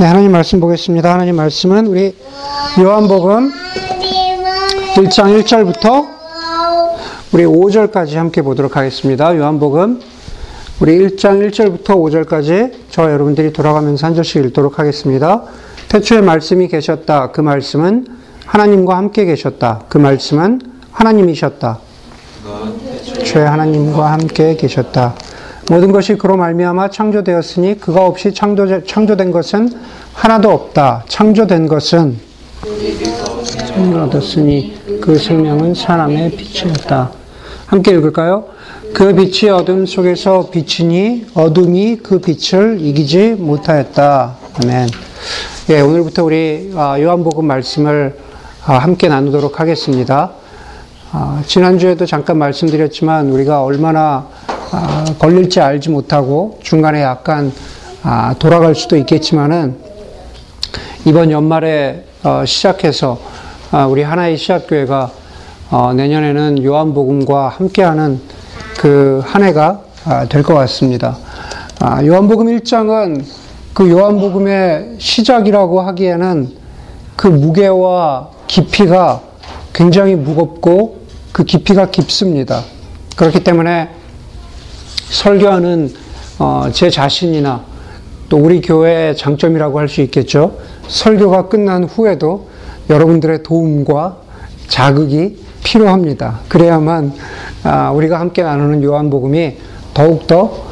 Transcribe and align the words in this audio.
네, 0.00 0.06
하나님 0.06 0.32
말씀 0.32 0.60
보겠습니다. 0.60 1.12
하나님 1.12 1.36
말씀은 1.36 1.86
우리 1.86 2.14
요한복음 2.80 3.52
1장 4.94 5.38
1절부터 5.42 6.06
우리 7.32 7.44
5절까지 7.44 8.14
함께 8.14 8.40
보도록 8.40 8.78
하겠습니다. 8.78 9.36
요한복음 9.36 10.00
우리 10.80 10.96
1장 11.00 11.46
1절부터 11.50 11.84
5절까지 11.84 12.72
저와 12.88 13.12
여러분들이 13.12 13.52
돌아가면서 13.52 14.06
한 14.06 14.14
절씩 14.14 14.42
읽도록 14.46 14.78
하겠습니다. 14.78 15.42
태초에 15.90 16.22
말씀이 16.22 16.68
계셨다. 16.68 17.32
그 17.32 17.42
말씀은 17.42 18.06
하나님과 18.46 18.96
함께 18.96 19.26
계셨다. 19.26 19.82
그 19.90 19.98
말씀은 19.98 20.62
하나님이셨다. 20.92 21.78
태초에 23.04 23.44
하나님과 23.44 24.12
함께 24.12 24.56
계셨다. 24.56 25.14
모든 25.70 25.92
것이 25.92 26.16
그로 26.16 26.36
말미암아 26.36 26.90
창조되었으니 26.90 27.78
그가 27.78 28.04
없이 28.04 28.34
창조, 28.34 28.84
창조된 28.84 29.30
것은 29.30 29.70
하나도 30.14 30.50
없다. 30.50 31.04
창조된 31.06 31.68
것은 31.68 32.18
생명을 33.44 34.00
얻었으니 34.00 34.74
그 35.00 35.16
생명은 35.16 35.74
사람의 35.74 36.32
빛이었다. 36.32 37.12
함께 37.66 37.92
읽을까요? 37.92 38.46
그 38.92 39.14
빛이 39.14 39.48
어둠 39.48 39.86
속에서 39.86 40.50
비치니 40.50 41.26
어둠이 41.34 41.98
그 42.02 42.18
빛을 42.18 42.78
이기지 42.80 43.36
못하였다. 43.38 44.36
아멘. 44.64 44.88
예, 45.68 45.80
오늘부터 45.82 46.24
우리 46.24 46.72
아, 46.74 47.00
요한복음 47.00 47.46
말씀을 47.46 48.16
아, 48.66 48.72
함께 48.72 49.06
나누도록 49.06 49.60
하겠습니다. 49.60 50.32
아, 51.12 51.40
지난주에도 51.46 52.06
잠깐 52.06 52.38
말씀드렸지만 52.38 53.30
우리가 53.30 53.62
얼마나 53.62 54.26
걸릴지 55.18 55.60
알지 55.60 55.90
못하고 55.90 56.58
중간에 56.62 57.02
약간 57.02 57.52
돌아갈 58.38 58.74
수도 58.74 58.96
있겠지만은 58.96 59.76
이번 61.04 61.30
연말에 61.30 62.04
어, 62.22 62.44
시작해서 62.44 63.18
우리 63.88 64.02
하나의 64.02 64.36
시합교회가 64.36 65.10
어, 65.70 65.92
내년에는 65.94 66.62
요한복음과 66.62 67.48
함께하는 67.48 68.20
그 68.78 69.22
한 69.26 69.42
해가 69.42 69.80
될 70.28 70.42
것 70.42 70.54
같습니다. 70.54 71.16
요한복음 72.04 72.46
1장은 72.46 73.22
그 73.74 73.90
요한복음의 73.90 74.96
시작이라고 74.98 75.80
하기에는 75.82 76.48
그 77.16 77.28
무게와 77.28 78.30
깊이가 78.46 79.20
굉장히 79.72 80.14
무겁고 80.16 81.00
그 81.32 81.44
깊이가 81.44 81.90
깊습니다. 81.90 82.62
그렇기 83.16 83.44
때문에 83.44 83.90
설교하는 85.10 85.92
어, 86.38 86.68
제 86.72 86.88
자신이나 86.88 87.62
또 88.28 88.38
우리 88.38 88.60
교회의 88.60 89.16
장점이라고 89.16 89.78
할 89.78 89.88
수 89.88 90.00
있겠죠. 90.02 90.56
설교가 90.88 91.48
끝난 91.48 91.84
후에도 91.84 92.48
여러분들의 92.88 93.42
도움과 93.42 94.16
자극이 94.68 95.36
필요합니다. 95.64 96.40
그래야만 96.48 97.12
아, 97.64 97.90
우리가 97.90 98.18
함께 98.18 98.42
나누는 98.42 98.82
요한복음이 98.82 99.56
더욱더 99.92 100.70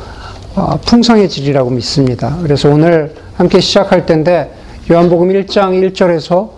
어, 0.55 0.78
풍성해지리라고 0.86 1.70
믿습니다. 1.70 2.39
그래서 2.42 2.70
오늘 2.70 3.14
함께 3.36 3.61
시작할 3.61 4.06
텐데 4.06 4.55
요한복음 4.91 5.28
1장 5.28 5.92
1절에서 5.92 6.50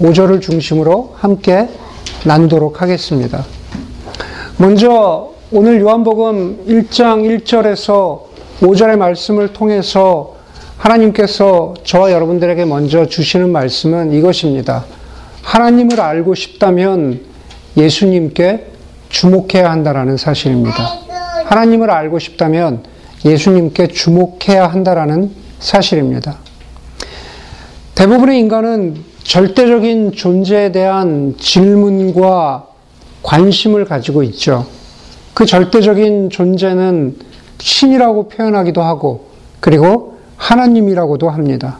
5절을 0.00 0.40
중심으로 0.42 1.14
함께 1.16 1.68
나누도록 2.24 2.82
하겠습니다. 2.82 3.44
먼저 4.58 5.35
오늘 5.52 5.80
요한복음 5.80 6.64
1장 6.66 7.22
1절에서 7.44 8.22
5절의 8.58 8.96
말씀을 8.96 9.52
통해서 9.52 10.34
하나님께서 10.76 11.74
저와 11.84 12.10
여러분들에게 12.10 12.64
먼저 12.64 13.06
주시는 13.06 13.52
말씀은 13.52 14.12
이것입니다. 14.12 14.84
하나님을 15.42 16.00
알고 16.00 16.34
싶다면 16.34 17.20
예수님께 17.76 18.72
주목해야 19.08 19.70
한다라는 19.70 20.16
사실입니다. 20.16 20.94
하나님을 21.44 21.92
알고 21.92 22.18
싶다면 22.18 22.82
예수님께 23.24 23.86
주목해야 23.86 24.66
한다라는 24.66 25.30
사실입니다. 25.60 26.38
대부분의 27.94 28.40
인간은 28.40 28.96
절대적인 29.22 30.10
존재에 30.10 30.72
대한 30.72 31.36
질문과 31.38 32.66
관심을 33.22 33.84
가지고 33.84 34.24
있죠. 34.24 34.66
그 35.36 35.44
절대적인 35.44 36.30
존재는 36.30 37.14
신이라고 37.58 38.30
표현하기도 38.30 38.80
하고, 38.80 39.26
그리고 39.60 40.16
하나님이라고도 40.38 41.28
합니다. 41.28 41.78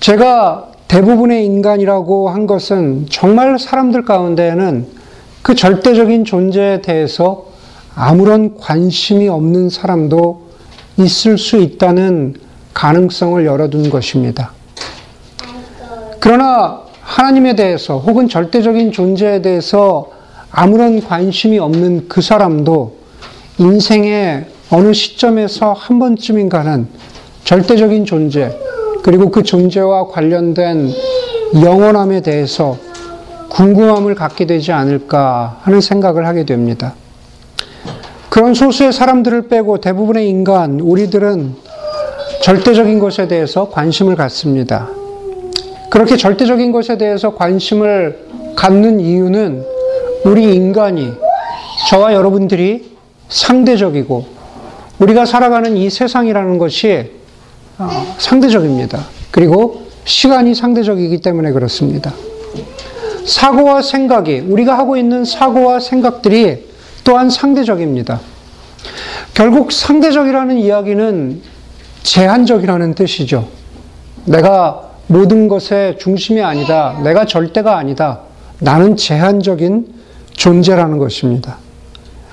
제가 0.00 0.72
대부분의 0.88 1.46
인간이라고 1.46 2.30
한 2.30 2.48
것은 2.48 3.06
정말 3.08 3.60
사람들 3.60 4.04
가운데에는 4.04 4.88
그 5.42 5.54
절대적인 5.54 6.24
존재에 6.24 6.82
대해서 6.82 7.46
아무런 7.94 8.56
관심이 8.58 9.28
없는 9.28 9.70
사람도 9.70 10.42
있을 10.96 11.38
수 11.38 11.58
있다는 11.58 12.34
가능성을 12.74 13.46
열어둔 13.46 13.88
것입니다. 13.88 14.50
그러나 16.18 16.80
하나님에 17.02 17.54
대해서 17.54 17.98
혹은 17.98 18.28
절대적인 18.28 18.90
존재에 18.90 19.42
대해서 19.42 20.21
아무런 20.52 21.00
관심이 21.00 21.58
없는 21.58 22.08
그 22.08 22.20
사람도 22.20 22.96
인생의 23.58 24.46
어느 24.70 24.92
시점에서 24.92 25.72
한 25.72 25.98
번쯤인가는 25.98 26.86
절대적인 27.44 28.04
존재, 28.04 28.56
그리고 29.02 29.30
그 29.30 29.42
존재와 29.42 30.08
관련된 30.08 30.90
영원함에 31.54 32.20
대해서 32.20 32.76
궁금함을 33.50 34.14
갖게 34.14 34.46
되지 34.46 34.72
않을까 34.72 35.58
하는 35.62 35.80
생각을 35.80 36.26
하게 36.26 36.44
됩니다. 36.44 36.94
그런 38.30 38.54
소수의 38.54 38.92
사람들을 38.92 39.48
빼고 39.48 39.78
대부분의 39.78 40.28
인간, 40.28 40.80
우리들은 40.80 41.54
절대적인 42.42 42.98
것에 42.98 43.28
대해서 43.28 43.68
관심을 43.68 44.16
갖습니다. 44.16 44.88
그렇게 45.90 46.16
절대적인 46.16 46.72
것에 46.72 46.96
대해서 46.96 47.34
관심을 47.34 48.26
갖는 48.56 49.00
이유는 49.00 49.71
우리 50.24 50.54
인간이 50.54 51.12
저와 51.88 52.14
여러분들이 52.14 52.92
상대적이고 53.28 54.26
우리가 54.98 55.26
살아가는 55.26 55.76
이 55.76 55.90
세상이라는 55.90 56.58
것이 56.58 57.10
어, 57.78 58.14
상대적입니다. 58.18 59.04
그리고 59.30 59.82
시간이 60.04 60.54
상대적이기 60.54 61.18
때문에 61.18 61.52
그렇습니다. 61.52 62.12
사고와 63.26 63.82
생각이 63.82 64.40
우리가 64.40 64.76
하고 64.76 64.96
있는 64.96 65.24
사고와 65.24 65.80
생각들이 65.80 66.68
또한 67.04 67.30
상대적입니다. 67.30 68.20
결국 69.34 69.72
상대적이라는 69.72 70.58
이야기는 70.58 71.42
제한적이라는 72.02 72.94
뜻이죠. 72.94 73.48
내가 74.24 74.90
모든 75.06 75.48
것의 75.48 75.98
중심이 75.98 76.42
아니다. 76.42 77.00
내가 77.02 77.24
절대가 77.26 77.76
아니다. 77.76 78.20
나는 78.60 78.96
제한적인 78.96 80.01
존재라는 80.34 80.98
것입니다. 80.98 81.58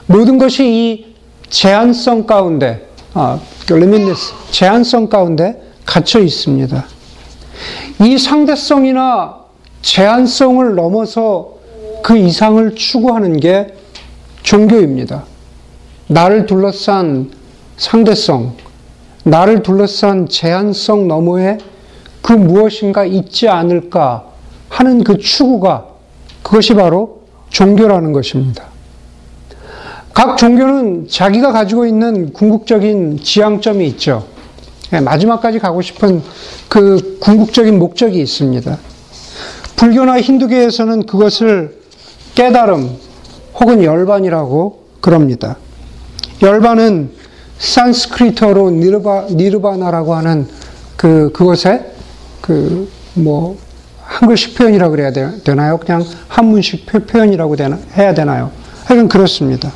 모든 0.06 0.38
것이 0.38 0.66
이 0.68 1.16
제한성 1.50 2.26
가운데, 2.26 2.88
아, 3.14 3.40
limitless, 3.70 4.34
제한성 4.52 5.08
가운데 5.08 5.62
갇혀 5.86 6.20
있습니다. 6.20 6.86
이 8.02 8.18
상대성이나 8.18 9.38
제한성을 9.82 10.76
넘어서 10.76 11.54
그 12.04 12.18
이상을 12.18 12.76
추구하는 12.76 13.40
게 13.40 13.74
종교입니다. 14.44 15.26
나를 16.08 16.46
둘러싼 16.46 17.32
상대성, 17.78 18.54
나를 19.24 19.64
둘러싼 19.64 20.28
제한성 20.28 21.08
너머에 21.08 21.58
그 22.22 22.34
무엇인가 22.34 23.06
있지 23.06 23.47
않을까 23.47 24.26
하는 24.70 25.03
그 25.03 25.18
추구가 25.18 25.85
그것이 26.41 26.73
바로 26.73 27.19
종교라는 27.49 28.13
것입니다. 28.13 28.66
각 30.13 30.37
종교는 30.37 31.07
자기가 31.07 31.51
가지고 31.51 31.85
있는 31.85 32.34
궁극적인 32.34 33.19
지향점이 33.23 33.87
있죠. 33.90 34.25
예, 34.91 34.99
마지막까지 34.99 35.59
가고 35.59 35.81
싶은 35.81 36.22
그 36.67 37.19
궁극적인 37.22 37.78
목적이 37.78 38.22
있습니다. 38.22 38.78
불교나 39.75 40.19
힌두교에서는 40.19 41.05
그것을 41.05 41.79
깨달음 42.35 42.97
혹은 43.55 43.84
열반이라고 43.84 44.84
그럽니다. 44.99 45.57
열반은 46.41 47.11
산스크리트어로 47.59 48.72
니르바, 48.72 49.28
니르바나라고 49.31 50.16
하는 50.16 50.47
그, 50.96 51.31
그것의 51.34 51.85
그, 52.41 52.90
뭐, 53.13 53.57
한글식 54.20 54.56
표현이라고 54.56 54.92
그래야 54.92 55.12
되나요? 55.14 55.78
그냥 55.78 56.04
한문식 56.28 56.86
표현이라고 57.08 57.56
해야 57.96 58.14
되나요? 58.14 58.52
하여간 58.84 59.08
그렇습니다. 59.08 59.72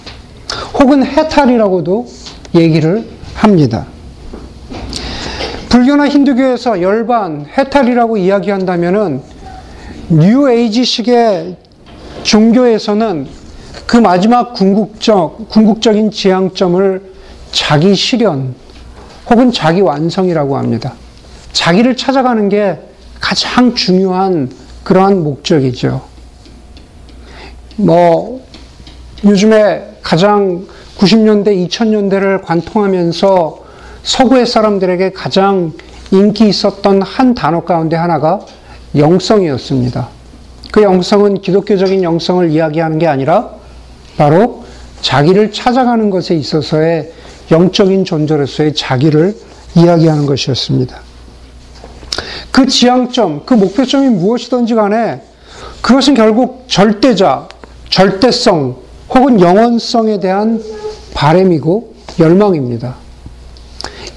혹은 0.73 1.05
해탈이라고도 1.05 2.05
얘기를 2.53 3.05
합니다. 3.35 3.85
불교나 5.69 6.09
힌두교에서 6.09 6.81
열반, 6.81 7.45
해탈이라고 7.57 8.17
이야기한다면은 8.17 9.21
뉴 10.09 10.49
에이지식의 10.49 11.55
종교에서는 12.23 13.27
그 13.87 13.95
마지막 13.95 14.53
궁극적, 14.53 15.47
궁극적인 15.49 16.11
지향점을 16.11 17.01
자기 17.53 17.95
실현 17.95 18.55
혹은 19.29 19.53
자기 19.53 19.79
완성이라고 19.79 20.57
합니다. 20.57 20.95
자기를 21.53 21.95
찾아가는 21.95 22.49
게 22.49 22.77
가장 23.23 23.73
중요한 23.73 24.51
그러한 24.83 25.23
목적이죠. 25.23 26.01
뭐, 27.77 28.45
요즘에 29.23 29.97
가장 30.03 30.67
90년대, 30.97 31.69
2000년대를 31.69 32.43
관통하면서 32.43 33.63
서구의 34.03 34.45
사람들에게 34.45 35.13
가장 35.13 35.71
인기 36.11 36.49
있었던 36.49 37.01
한 37.01 37.33
단어 37.33 37.63
가운데 37.63 37.95
하나가 37.95 38.41
영성이었습니다. 38.97 40.09
그 40.73 40.83
영성은 40.83 41.39
기독교적인 41.39 42.03
영성을 42.03 42.51
이야기하는 42.51 42.99
게 42.99 43.07
아니라 43.07 43.51
바로 44.17 44.65
자기를 44.99 45.53
찾아가는 45.53 46.09
것에 46.09 46.35
있어서의 46.35 47.13
영적인 47.51 48.03
존재로서의 48.03 48.75
자기를 48.75 49.33
이야기하는 49.75 50.25
것이었습니다. 50.25 51.12
그 52.51 52.67
지향점, 52.67 53.43
그 53.45 53.53
목표점이 53.53 54.09
무엇이든지 54.09 54.75
간에 54.75 55.21
그것은 55.81 56.13
결국 56.13 56.65
절대자, 56.67 57.47
절대성 57.89 58.75
혹은 59.09 59.39
영원성에 59.39 60.19
대한 60.19 60.61
바램이고 61.13 61.93
열망입니다. 62.19 62.95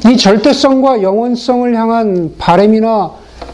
이 0.08 0.16
절대성과 0.16 1.02
영원성을 1.02 1.74
향한 1.74 2.34
바램이나 2.38 3.12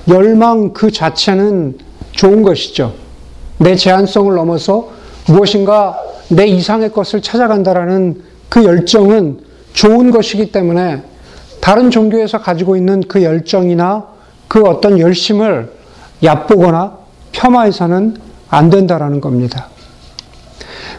열망 0.08 0.72
그 0.72 0.90
자체는 0.90 1.78
좋은 2.10 2.42
것이죠. 2.42 2.92
내 3.58 3.76
제한성을 3.76 4.34
넘어서 4.34 4.90
무엇인가 5.26 5.98
내 6.28 6.46
이상의 6.46 6.92
것을 6.92 7.22
찾아간다라는 7.22 8.22
그 8.48 8.64
열정은 8.64 9.40
좋은 9.72 10.10
것이기 10.10 10.52
때문에 10.52 11.02
다른 11.60 11.90
종교에서 11.90 12.40
가지고 12.40 12.76
있는 12.76 13.02
그 13.06 13.22
열정이나 13.22 14.11
그 14.52 14.60
어떤 14.64 14.98
열심을 14.98 15.72
얕보거나 16.22 16.98
폄하해서는 17.32 18.18
안 18.50 18.68
된다라는 18.68 19.22
겁니다. 19.22 19.68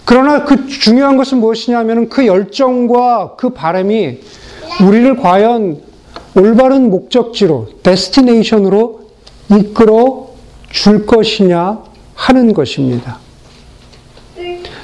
그러나 0.06 0.44
그 0.44 0.68
중요한 0.68 1.18
것은 1.18 1.38
무엇이냐면 1.38 2.10
그 2.10 2.26
열정과 2.26 3.36
그 3.38 3.52
바람이 3.52 4.22
우리를 4.82 5.18
과연 5.18 5.82
올바른 6.36 6.90
목적지로, 6.90 7.68
데스티네이션으로 7.84 9.02
이끌어 9.52 10.30
줄 10.72 11.06
것이냐 11.06 11.84
하는 12.16 12.54
것입니다. 12.56 13.20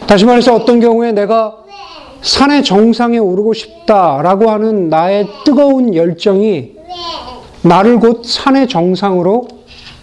다시 0.06 0.26
말해서 0.26 0.54
어떤 0.54 0.80
경우에 0.80 1.12
내가 1.12 1.58
산의 2.22 2.64
정상에 2.64 3.18
오르고 3.18 3.56
싶다라고 3.56 4.52
하는 4.52 4.90
나의 4.90 5.28
뜨거운 5.44 5.96
열정이 5.96 6.78
나를 7.62 8.00
곧 8.00 8.24
산의 8.26 8.68
정상으로 8.68 9.48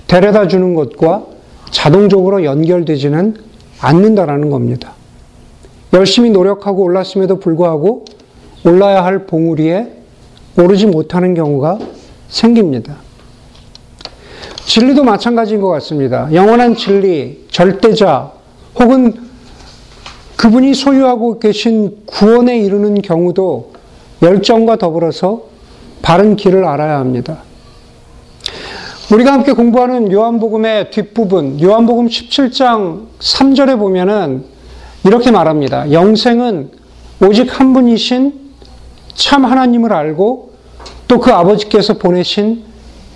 데려다 0.07 0.47
주는 0.47 0.75
것과 0.75 1.25
자동적으로 1.71 2.45
연결되지는 2.45 3.37
않는다라는 3.81 4.51
겁니다. 4.51 4.93
열심히 5.93 6.31
노력하고 6.31 6.83
올랐음에도 6.83 7.39
불구하고 7.39 8.05
올라야 8.65 9.05
할 9.05 9.27
봉우리에 9.27 9.93
오르지 10.59 10.87
못하는 10.87 11.35
경우가 11.35 11.79
생깁니다. 12.29 12.97
진리도 14.65 15.05
마찬가지인 15.05 15.61
것 15.61 15.69
같습니다. 15.69 16.29
영원한 16.33 16.75
진리, 16.75 17.47
절대자, 17.51 18.33
혹은 18.79 19.15
그분이 20.37 20.75
소유하고 20.75 21.39
계신 21.39 22.03
구원에 22.05 22.59
이르는 22.59 23.01
경우도 23.01 23.73
열정과 24.23 24.77
더불어서 24.77 25.45
바른 26.07 26.37
길을 26.37 26.65
알아야 26.65 27.01
합니다. 27.01 27.39
우리가 29.13 29.33
함께 29.33 29.51
공부하는 29.51 30.13
요한복음의 30.13 30.93
뒷부분, 30.93 31.61
요한복음 31.61 32.07
17장 32.07 33.07
3절에 33.19 33.77
보면은 33.77 34.45
이렇게 35.05 35.33
말합니다. 35.33 35.91
영생은 35.91 36.71
오직 37.21 37.59
한 37.59 37.73
분이신 37.73 38.35
참 39.15 39.45
하나님을 39.47 39.93
알고 39.93 40.53
또 41.09 41.19
그 41.19 41.33
아버지께서 41.33 41.95
보내신 41.95 42.63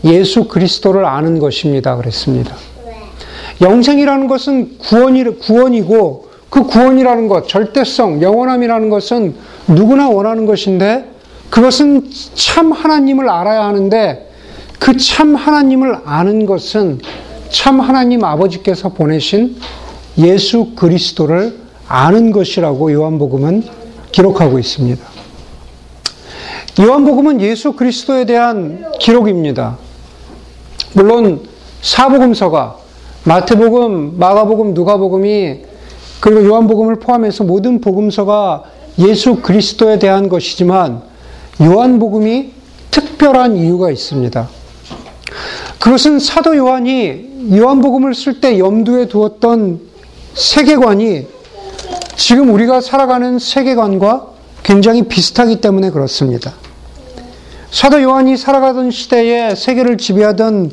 예수 0.02 0.48
그리스도를 0.48 1.04
아는 1.04 1.38
것입니다. 1.38 1.96
그랬습니다. 1.96 2.56
영생이라는 3.60 4.26
것은 4.26 4.78
구원이, 4.78 5.38
구원이고 5.38 6.28
그 6.48 6.64
구원이라는 6.64 7.28
것, 7.28 7.46
절대성, 7.46 8.20
영원함이라는 8.20 8.90
것은 8.90 9.36
누구나 9.68 10.08
원하는 10.08 10.44
것인데 10.44 11.19
그것은 11.50 12.10
참 12.34 12.72
하나님을 12.72 13.28
알아야 13.28 13.64
하는데 13.64 14.30
그 14.78 14.96
참 14.96 15.34
하나님을 15.34 15.98
아는 16.04 16.46
것은 16.46 17.00
참 17.50 17.80
하나님 17.80 18.24
아버지께서 18.24 18.88
보내신 18.88 19.56
예수 20.18 20.74
그리스도를 20.74 21.58
아는 21.86 22.32
것이라고 22.32 22.92
요한복음은 22.92 23.64
기록하고 24.12 24.58
있습니다. 24.58 25.04
요한복음은 26.80 27.40
예수 27.40 27.72
그리스도에 27.72 28.24
대한 28.24 28.84
기록입니다. 28.98 29.76
물론 30.94 31.42
사복음서가 31.82 32.76
마태복음, 33.24 34.18
마가복음, 34.18 34.74
누가복음이 34.74 35.58
그리고 36.20 36.44
요한복음을 36.46 36.96
포함해서 37.00 37.44
모든 37.44 37.80
복음서가 37.80 38.64
예수 38.98 39.36
그리스도에 39.36 39.98
대한 39.98 40.28
것이지만 40.28 41.02
요한복음이 41.60 42.52
특별한 42.90 43.56
이유가 43.56 43.90
있습니다. 43.90 44.48
그것은 45.78 46.18
사도 46.18 46.56
요한이 46.56 47.56
요한복음을 47.56 48.14
쓸 48.14 48.40
때 48.40 48.58
염두에 48.58 49.08
두었던 49.08 49.80
세계관이 50.34 51.26
지금 52.16 52.52
우리가 52.52 52.80
살아가는 52.80 53.38
세계관과 53.38 54.28
굉장히 54.62 55.02
비슷하기 55.02 55.60
때문에 55.60 55.90
그렇습니다. 55.90 56.52
사도 57.70 58.02
요한이 58.02 58.36
살아가던 58.36 58.90
시대에 58.90 59.54
세계를 59.54 59.96
지배하던 59.96 60.70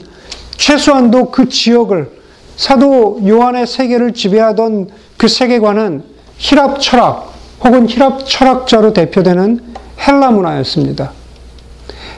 최소한도 0.57 1.31
그 1.31 1.47
지역을 1.49 2.11
사도 2.55 3.21
요한의 3.25 3.67
세계를 3.67 4.13
지배하던 4.13 4.89
그 5.15 5.27
세계관은 5.27 6.03
히랍 6.37 6.81
철학 6.81 7.33
혹은 7.63 7.87
히랍 7.87 8.27
철학자로 8.27 8.93
대표되는 8.93 9.76
헬라 9.99 10.31
문화였습니다. 10.31 11.11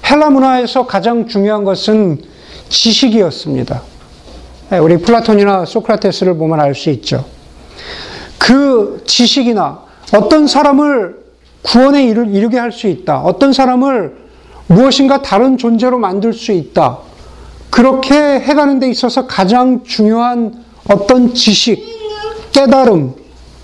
헬라 0.10 0.30
문화에서 0.30 0.86
가장 0.86 1.28
중요한 1.28 1.64
것은 1.64 2.22
지식이었습니다. 2.70 3.82
네, 4.70 4.78
우리 4.78 4.98
플라톤이나 4.98 5.66
소크라테스를 5.66 6.38
보면 6.38 6.60
알 6.60 6.76
수 6.76 6.90
있죠. 6.92 7.26
그 8.38 9.04
지식이나 9.06 9.84
어떤 10.14 10.48
사람을 10.48 11.20
구원에 11.62 12.06
이르게 12.06 12.58
할 12.58 12.72
수 12.72 12.88
있다. 12.88 13.20
어떤 13.22 13.54
사람을 13.54 14.18
무엇인가 14.68 15.22
다른 15.22 15.58
존재로 15.58 15.98
만들 15.98 16.34
수 16.34 16.52
있다. 16.52 17.00
그렇게 17.70 18.16
해가는 18.16 18.80
데 18.80 18.90
있어서 18.90 19.28
가장 19.28 19.84
중요한 19.84 20.64
어떤 20.90 21.34
지식, 21.34 21.84
깨달음, 22.52 23.14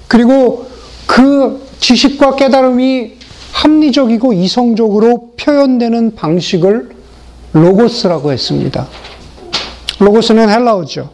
그리고 0.07 0.67
그 1.07 1.65
지식과 1.79 2.35
깨달음이 2.35 3.14
합리적이고 3.55 4.33
이성적으로 4.33 5.31
표현되는 5.39 6.15
방식을 6.15 6.89
로고스라고 7.53 8.33
했습니다. 8.33 8.85
로고스는 9.99 10.49
헬라어죠. 10.49 11.09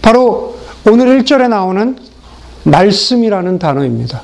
바로 0.00 0.56
오늘 0.90 1.20
1절에 1.20 1.48
나오는 1.48 1.96
말씀이라는 2.64 3.58
단어입니다. 3.58 4.22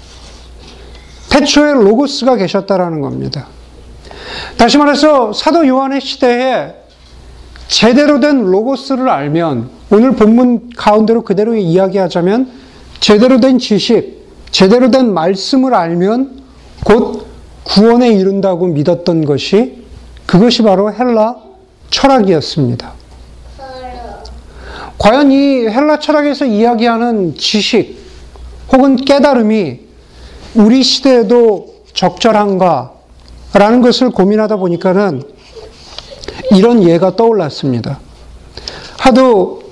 태초에 1.28 1.74
로고스가 1.74 2.36
계셨다라는 2.36 3.02
겁니다. 3.02 3.46
다시 4.56 4.78
말해서 4.78 5.34
사도 5.34 5.66
요한의 5.66 6.00
시대에 6.00 6.74
제대로 7.68 8.20
된 8.20 8.42
로고스를 8.42 9.08
알면 9.08 9.68
오늘 9.90 10.12
본문 10.12 10.70
가운데로 10.76 11.22
그대로 11.22 11.54
이야기하자면 11.54 12.50
제대로 13.00 13.38
된 13.38 13.58
지식, 13.58 14.26
제대로 14.50 14.90
된 14.90 15.12
말씀을 15.12 15.74
알면 15.74 16.40
곧 16.84 17.29
구원에 17.64 18.08
이른다고 18.08 18.66
믿었던 18.66 19.24
것이 19.24 19.84
그것이 20.26 20.62
바로 20.62 20.92
헬라 20.92 21.36
철학이었습니다. 21.90 22.92
과연 24.98 25.32
이 25.32 25.66
헬라 25.66 25.98
철학에서 25.98 26.44
이야기하는 26.44 27.36
지식 27.36 27.98
혹은 28.72 28.96
깨달음이 28.96 29.80
우리 30.54 30.82
시대에도 30.82 31.74
적절한가? 31.94 32.92
라는 33.52 33.80
것을 33.80 34.10
고민하다 34.10 34.56
보니까는 34.56 35.22
이런 36.52 36.82
예가 36.84 37.16
떠올랐습니다. 37.16 37.98
하도 38.98 39.62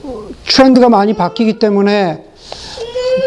트렌드가 0.47 0.89
많이 0.89 1.15
바뀌기 1.15 1.59
때문에 1.59 2.25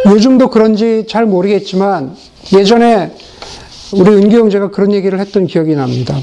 요즘도 0.08 0.50
그런지 0.50 1.06
잘 1.08 1.26
모르겠지만 1.26 2.16
예전에 2.54 3.16
우리 3.94 4.10
은기 4.12 4.36
형제가 4.36 4.72
그런 4.72 4.94
얘기를 4.94 5.20
했던 5.20 5.48
기억이 5.48 5.76
납니다. 5.76 6.16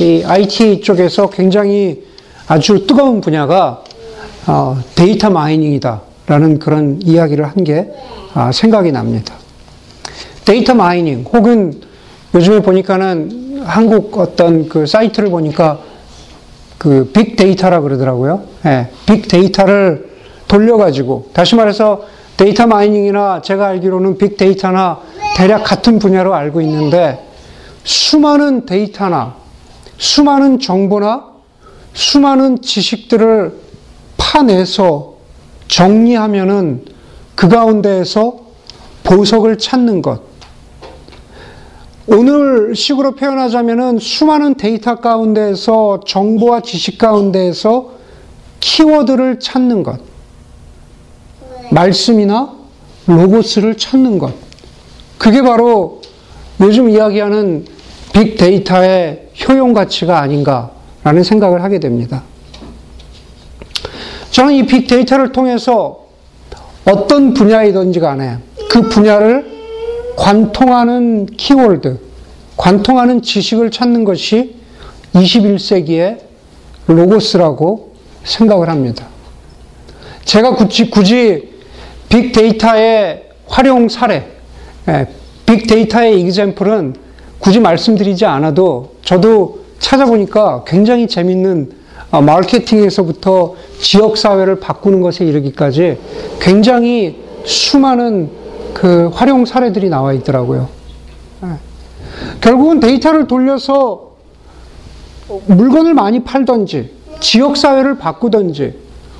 이 0.00 0.22
IT 0.24 0.80
쪽에서 0.80 1.30
굉장히 1.30 2.04
아주 2.48 2.86
뜨거운 2.86 3.20
분야가 3.20 3.84
어, 4.46 4.78
데이터 4.94 5.30
마이닝이다라는 5.30 6.58
그런 6.58 7.00
이야기를 7.02 7.44
한게 7.44 7.92
아, 8.34 8.50
생각이 8.52 8.92
납니다. 8.92 9.34
데이터 10.44 10.74
마이닝 10.74 11.24
혹은 11.32 11.80
요즘에 12.34 12.60
보니까는 12.60 13.62
한국 13.64 14.18
어떤 14.18 14.68
그 14.68 14.86
사이트를 14.86 15.30
보니까 15.30 15.78
그 16.78 17.10
빅데이터라 17.12 17.80
그러더라고요. 17.80 18.42
예, 18.66 18.88
빅데이터를 19.06 20.10
돌려가지고 20.46 21.30
다시 21.32 21.56
말해서 21.56 22.02
데이터 22.36 22.66
마이닝이나 22.66 23.42
제가 23.42 23.68
알기로는 23.68 24.18
빅데이터나 24.18 25.00
대략 25.36 25.64
같은 25.64 25.98
분야로 25.98 26.34
알고 26.34 26.62
있는데 26.62 27.22
수많은 27.84 28.64
데이터나 28.64 29.36
수많은 29.98 30.60
정보나 30.60 31.26
수많은 31.92 32.62
지식들을 32.62 33.52
파내서 34.16 35.16
정리하면은 35.68 36.86
그 37.34 37.48
가운데에서 37.48 38.46
보석을 39.04 39.58
찾는 39.58 40.00
것. 40.00 40.22
오늘 42.06 42.74
식으로 42.74 43.14
표현하자면은 43.14 43.98
수많은 43.98 44.54
데이터 44.54 45.00
가운데에서 45.00 46.00
정보와 46.06 46.62
지식 46.62 46.96
가운데에서 46.96 47.90
키워드를 48.60 49.38
찾는 49.38 49.82
것. 49.82 50.00
말씀이나 51.70 52.54
로고스를 53.06 53.76
찾는 53.76 54.18
것. 54.18 54.45
그게 55.18 55.42
바로 55.42 56.02
요즘 56.60 56.88
이야기하는 56.90 57.66
빅데이터의 58.12 59.28
효용 59.46 59.72
가치가 59.72 60.20
아닌가라는 60.20 61.22
생각을 61.22 61.62
하게 61.62 61.80
됩니다. 61.80 62.22
저는 64.30 64.54
이 64.54 64.66
빅데이터를 64.66 65.32
통해서 65.32 66.06
어떤 66.84 67.34
분야이든지 67.34 68.00
간에 68.00 68.38
그 68.70 68.82
분야를 68.82 69.56
관통하는 70.16 71.26
키워드, 71.26 71.98
관통하는 72.56 73.22
지식을 73.22 73.70
찾는 73.70 74.04
것이 74.04 74.56
21세기의 75.14 76.20
로고스라고 76.86 77.94
생각을 78.24 78.68
합니다. 78.68 79.06
제가 80.24 80.54
굳이, 80.54 80.90
굳이 80.90 81.50
빅데이터의 82.08 83.30
활용 83.46 83.88
사례, 83.88 84.16
예, 84.16 84.35
빅데이터의 85.46 86.20
이그젬플은 86.20 86.94
굳이 87.38 87.60
말씀드리지 87.60 88.24
않아도 88.24 88.94
저도 89.02 89.60
찾아보니까 89.78 90.64
굉장히 90.66 91.06
재밌는 91.06 91.70
어, 92.10 92.22
마케팅에서부터 92.22 93.54
지역사회를 93.80 94.60
바꾸는 94.60 95.00
것에 95.00 95.24
이르기까지 95.24 95.98
굉장히 96.40 97.22
수많은 97.44 98.30
그 98.74 99.08
활용 99.12 99.44
사례들이 99.44 99.88
나와 99.88 100.12
있더라고요. 100.12 100.68
예. 101.44 101.48
결국은 102.40 102.80
데이터를 102.80 103.26
돌려서 103.26 104.12
물건을 105.46 105.94
많이 105.94 106.22
팔던지, 106.22 106.90
지역사회를 107.20 107.98
바꾸던지, 107.98 108.74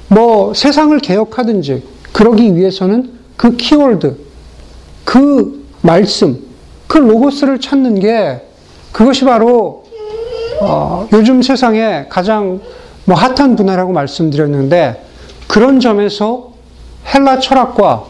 뭐 0.09 0.55
세상을 0.55 0.97
개혁하든지, 1.01 1.83
그러기 2.13 2.55
위해서는 2.55 3.13
그 3.37 3.57
키워드, 3.57 4.17
그 5.05 5.56
말씀, 5.83 6.39
그 6.87 6.99
로고스를 6.99 7.61
찾는 7.61 8.01
게 8.01 8.43
그것이 8.93 9.25
바로 9.25 9.85
어, 10.61 11.07
요즘 11.13 11.43
세상에 11.43 12.07
가장 12.09 12.61
뭐 13.05 13.17
핫한 13.17 13.57
분야라고 13.57 13.93
말씀드렸는데 13.93 15.05
그런 15.47 15.81
점에서 15.81 16.53
헬라 17.15 17.39
철학과 17.39 18.05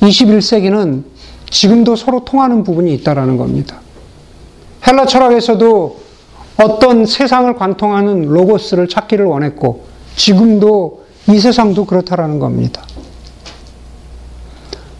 21세기는 0.00 1.02
지금도 1.50 1.96
서로 1.96 2.24
통하는 2.24 2.62
부분이 2.62 2.92
있다라는 2.94 3.36
겁니다. 3.36 3.80
헬라 4.86 5.06
철학에서도 5.06 5.96
어떤 6.62 7.06
세상을 7.06 7.52
관통하는 7.54 8.26
로고스를 8.28 8.88
찾기를 8.88 9.24
원했고 9.24 9.84
지금도 10.16 11.04
이 11.28 11.38
세상도 11.38 11.84
그렇다라는 11.84 12.38
겁니다. 12.38 12.82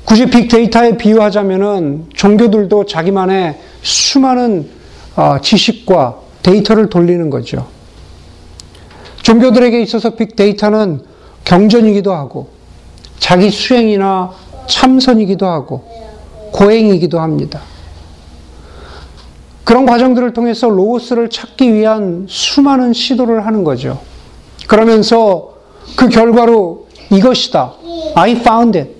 굳이 0.09 0.25
빅데이터에 0.25 0.97
비유하자면은 0.97 2.07
종교들도 2.15 2.87
자기만의 2.87 3.59
수많은 3.83 4.71
어, 5.15 5.37
지식과 5.43 6.17
데이터를 6.43 6.88
돌리는 6.88 7.29
거죠. 7.29 7.67
종교들에게 9.21 9.83
있어서 9.83 10.15
빅데이터는 10.15 11.03
경전이기도 11.45 12.15
하고 12.15 12.49
자기 13.19 13.50
수행이나 13.50 14.33
참선이기도 14.67 15.45
하고 15.45 15.85
고행이기도 16.53 17.21
합니다. 17.21 17.61
그런 19.65 19.85
과정들을 19.85 20.33
통해서 20.33 20.71
로고스를 20.71 21.29
찾기 21.29 21.75
위한 21.75 22.25
수많은 22.31 22.95
시도를 22.95 23.45
하는 23.45 23.62
거죠. 23.62 24.00
그러면서 24.69 25.53
그 25.97 26.09
결과로 26.09 26.88
이것이다. 27.11 27.75
I 28.15 28.33
found 28.33 28.79
it. 28.79 28.98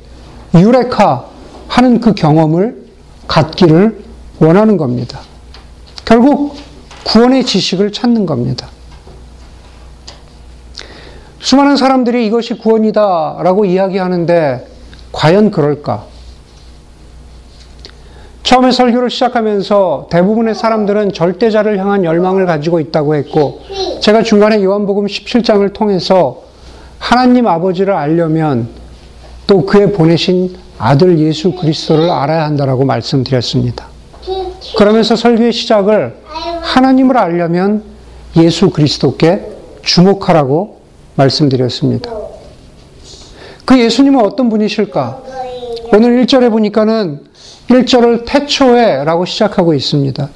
유레카 0.55 1.25
하는 1.69 2.01
그 2.01 2.15
경험을 2.15 2.87
갖기를 3.27 4.05
원하는 4.41 4.77
겁니다. 4.77 5.21
결국 6.05 6.57
구원의 7.05 7.45
지식을 7.45 7.93
찾는 7.93 8.27
겁니다. 8.27 8.69
수많은 11.41 11.77
사람들이 11.77 12.27
이것이 12.27 12.55
구원이다 12.55 13.39
라고 13.43 13.65
이야기하는데 13.65 14.67
과연 15.13 15.51
그럴까? 15.51 16.05
처음에 18.43 18.71
설교를 18.71 19.11
시작하면서 19.11 20.09
대부분의 20.11 20.55
사람들은 20.55 21.13
절대자를 21.13 21.79
향한 21.79 22.05
열망을 22.05 22.47
가지고 22.47 22.81
있다고 22.81 23.15
했고, 23.15 23.61
제가 24.01 24.23
중간에 24.23 24.63
요한복음 24.65 25.05
17장을 25.05 25.71
통해서 25.75 26.45
하나님 26.99 27.47
아버지를 27.47 27.93
알려면 27.93 28.69
또 29.49 29.65
그의 29.65 29.93
보내신 29.93 30.57
아들 30.79 31.19
예수 31.19 31.53
그리스도를 31.53 32.11
알아야 32.11 32.45
한다라고 32.45 32.85
말씀드렸습니다. 32.85 33.89
그러면서 34.77 35.17
설교의 35.17 35.53
시작을 35.53 36.17
하나님을 36.61 37.17
알려면 37.17 37.83
예수 38.37 38.69
그리스도께 38.69 39.41
주목하라고 39.83 40.81
말씀드렸습니다. 41.17 42.13
그 43.65 43.81
예수님은 43.81 44.23
어떤 44.23 44.51
분이실까? 44.51 45.23
오늘 45.95 46.23
1절에 46.25 46.51
보니까는 46.51 47.23
1절을 47.69 48.25
태초에 48.27 49.03
라고 49.05 49.25
시작하고 49.25 49.73
있습니다. 49.73 50.29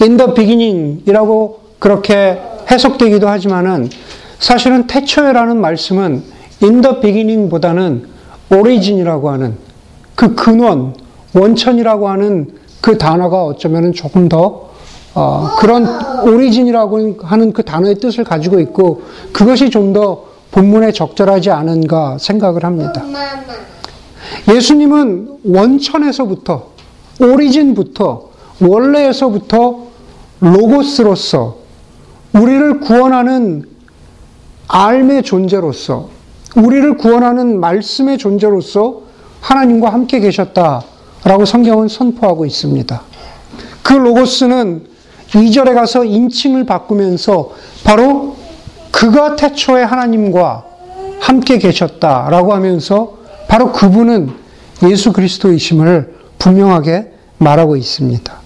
In 0.00 0.16
the 0.16 0.34
beginning이라고 0.34 1.60
그렇게 1.78 2.40
해석되기도 2.68 3.28
하지만은 3.28 3.88
사실은 4.40 4.88
태초에라는 4.88 5.56
말씀은 5.60 6.24
in 6.60 6.80
the 6.80 7.00
beginning보다는 7.00 8.11
오리진이라고 8.52 9.30
하는 9.30 9.56
그 10.14 10.34
근원, 10.34 10.94
원천이라고 11.34 12.08
하는 12.08 12.58
그 12.80 12.98
단어가 12.98 13.44
어쩌면 13.44 13.92
조금 13.92 14.28
더 14.28 14.70
어, 15.14 15.48
그런 15.58 15.86
오리진이라고 16.26 17.16
하는 17.22 17.52
그 17.52 17.62
단어의 17.62 17.96
뜻을 17.96 18.24
가지고 18.24 18.60
있고 18.60 19.02
그것이 19.32 19.70
좀 19.70 19.92
더 19.92 20.32
본문에 20.52 20.92
적절하지 20.92 21.50
않은가 21.50 22.18
생각을 22.18 22.62
합니다. 22.62 23.02
예수님은 24.54 25.38
원천에서부터 25.44 26.68
오리진부터 27.20 28.28
원래에서부터 28.60 29.86
로고스로서 30.40 31.56
우리를 32.34 32.80
구원하는 32.80 33.64
알의 34.68 35.22
존재로서 35.22 36.08
우리를 36.56 36.96
구원하는 36.98 37.60
말씀의 37.60 38.18
존재로서 38.18 39.02
하나님과 39.40 39.90
함께 39.90 40.20
계셨다라고 40.20 41.44
성경은 41.46 41.88
선포하고 41.88 42.44
있습니다. 42.46 43.02
그 43.82 43.92
로고스는 43.94 44.86
2절에 45.30 45.74
가서 45.74 46.04
인칭을 46.04 46.64
바꾸면서 46.66 47.52
바로 47.84 48.36
그가 48.90 49.36
태초에 49.36 49.82
하나님과 49.82 50.64
함께 51.20 51.58
계셨다라고 51.58 52.52
하면서 52.52 53.18
바로 53.48 53.72
그분은 53.72 54.30
예수 54.88 55.12
그리스도이심을 55.12 56.14
분명하게 56.38 57.12
말하고 57.38 57.76
있습니다. 57.76 58.42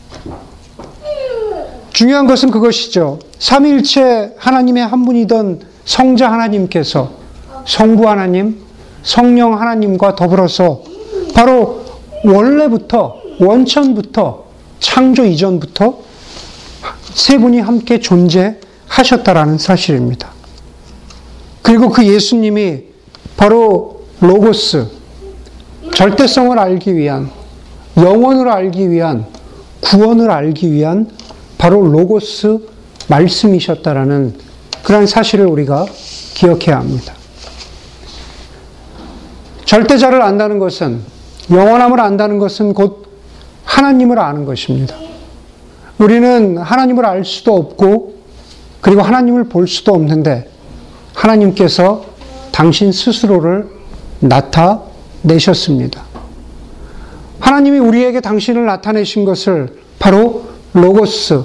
중요한 1.93 2.27
것은 2.27 2.51
그것이죠. 2.51 3.19
삼일체 3.39 4.35
하나님의 4.37 4.87
한 4.87 5.05
분이던 5.05 5.63
성자 5.85 6.31
하나님께서 6.31 7.26
성부 7.67 8.09
하나님, 8.09 8.61
성령 9.03 9.61
하나님과 9.61 10.17
더불어서 10.17 10.83
바로 11.35 11.85
원래부터 12.25 13.17
원천부터 13.39 14.45
창조 14.81 15.25
이전부터 15.25 15.99
세 17.15 17.39
분이 17.39 17.61
함께 17.61 18.01
존재하셨다라는 18.01 19.59
사실입니다. 19.59 20.31
그리고 21.63 21.89
그 21.91 22.07
예수님이 22.07 22.85
바로 23.37 24.05
로고스, 24.21 24.87
절대성을 25.95 26.59
알기 26.59 26.97
위한, 26.97 27.31
영원을 27.97 28.49
알기 28.49 28.91
위한, 28.91 29.27
구원을 29.81 30.31
알기 30.31 30.73
위한 30.73 31.11
바로 31.59 31.81
로고스 31.81 32.59
말씀이셨다라는 33.09 34.35
그런 34.83 35.07
사실을 35.07 35.47
우리가 35.47 35.87
기억해야 36.35 36.79
합니다. 36.79 37.15
절대자를 39.67 40.23
안다는 40.23 40.59
것은 40.59 41.01
영원함을 41.51 42.01
안다는 42.01 42.39
것은 42.39 42.73
곧 42.73 43.07
하나님을 43.65 44.19
아는 44.19 44.45
것입니다. 44.45 44.97
우리는 45.99 46.57
하나님을 46.57 47.05
알 47.05 47.25
수도 47.25 47.55
없고 47.55 48.15
그리고 48.81 49.03
하나님을 49.03 49.45
볼 49.45 49.67
수도 49.67 49.93
없는데 49.93 50.49
하나님께서 51.15 52.05
당신 52.53 52.93
스스로를 52.93 53.69
나타내셨습니다. 54.21 56.03
하나님이 57.41 57.79
우리에게 57.79 58.21
당신을 58.21 58.65
나타내신 58.67 59.25
것을 59.25 59.81
바로 59.99 60.45
로고스, 60.75 61.43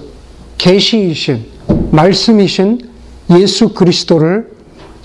계시이신 0.58 1.46
말씀이신 1.92 2.90
예수 3.32 3.74
그리스도를 3.74 4.52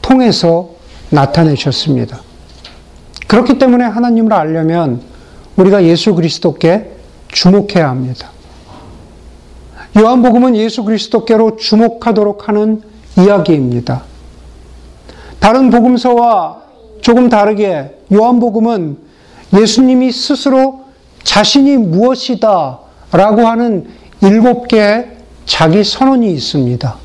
통해서 0.03 0.71
나타내셨습니다. 1.11 2.26
그렇기 3.27 3.59
때문에 3.59 3.85
하나님을 3.85 4.33
알려면 4.33 5.01
우리가 5.57 5.85
예수 5.85 6.15
그리스도께 6.15 6.93
주목해야 7.29 7.89
합니다. 7.89 8.31
요한복음은 9.97 10.57
예수 10.57 10.85
그리스도께로 10.85 11.57
주목하도록 11.57 12.49
하는 12.49 12.83
이야기입니다. 13.19 14.03
다른 15.41 15.71
복음서와 15.71 16.63
조금 17.01 17.29
다르게 17.29 17.99
요한복음은 18.13 18.99
예수님이 19.59 20.13
스스로 20.13 20.85
자신이 21.23 21.77
무엇이다 21.77 22.79
라고 23.13 23.47
하는 23.47 23.87
일곱 24.23 24.69
개의 24.69 25.17
자기 25.47 25.83
선언이 25.83 26.31
있습니다. 26.33 26.97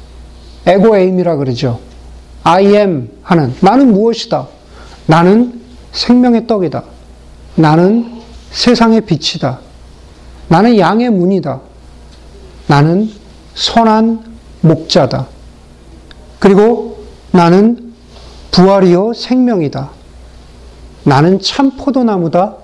에고 0.67 0.97
에임이라 0.97 1.37
그러죠. 1.37 1.79
I 2.43 2.65
am 2.75 3.09
하는 3.23 3.53
나는 3.61 3.93
무엇이다. 3.93 4.47
나는 5.05 5.60
생명의 5.91 6.48
떡이다. 6.48 6.83
나는 7.55 8.21
세상의 8.51 9.01
빛이다. 9.01 9.60
나는 10.48 10.77
양의 10.77 11.10
문이다. 11.10 11.62
나는 12.67 13.10
선한 13.53 14.24
목자다. 14.62 15.27
그리고 16.39 17.05
나는 17.31 17.93
부활이요 18.51 19.13
생명이다. 19.13 19.91
나는 21.03 21.39
참 21.39 21.71
포도나무다. 21.77 22.55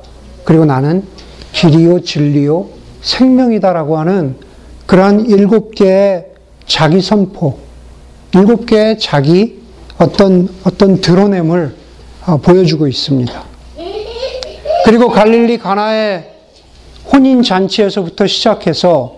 그리고 0.43 0.65
나는 0.65 1.03
길이요 1.53 2.01
진리요 2.01 2.67
생명이다라고 3.01 3.97
하는 3.97 4.35
그러한 4.85 5.25
일곱 5.25 5.75
개의 5.75 6.27
자기 6.65 7.01
선포, 7.01 7.59
일곱 8.33 8.65
개의 8.65 8.99
자기 8.99 9.61
어떤 9.97 10.49
어떤 10.63 11.01
드러냄을 11.01 11.75
어, 11.75 11.76
보여주고 12.35 12.87
있습니다. 12.87 13.43
그리고 14.83 15.09
갈릴리 15.09 15.59
가나의 15.59 16.29
혼인 17.11 17.41
잔치에서부터 17.41 18.27
시작해서 18.27 19.15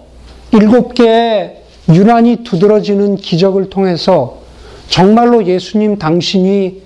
일곱 0.52 0.94
개의 0.94 1.64
유난히 1.90 2.44
두드러지는 2.44 3.16
기적을 3.16 3.70
통해서 3.72 4.40
정말로 4.90 5.46
예수님 5.46 5.98
당신이 5.98 6.84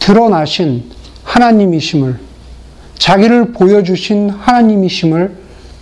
드러나신 0.00 0.90
하나님이심을 1.22 2.18
자기를 2.98 3.52
보여주신 3.52 4.30
하나님이심을 4.30 5.36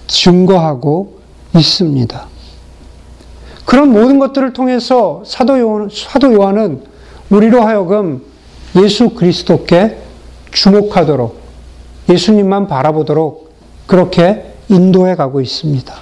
증거하고 0.06 1.20
있습니다. 1.54 2.26
그런 3.64 3.92
모든 3.92 4.18
것들을 4.18 4.52
통해서 4.52 5.22
사도 5.24 5.58
요한, 5.58 5.88
사도 5.92 6.32
요한은 6.32 6.82
우리로 7.30 7.62
하여금 7.62 8.22
예수 8.76 9.10
그리스도께 9.10 9.98
주목하도록 10.52 11.40
예수님만 12.08 12.68
바라보도록 12.68 13.52
그렇게 13.86 14.54
인도해 14.68 15.16
가고 15.16 15.40
있습니다. 15.40 15.94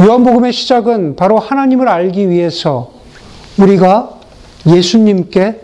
요한복음의 0.00 0.52
시작은 0.52 1.16
바로 1.16 1.38
하나님을 1.38 1.88
알기 1.88 2.28
위해서 2.28 2.92
우리가 3.58 4.10
예수님께 4.66 5.62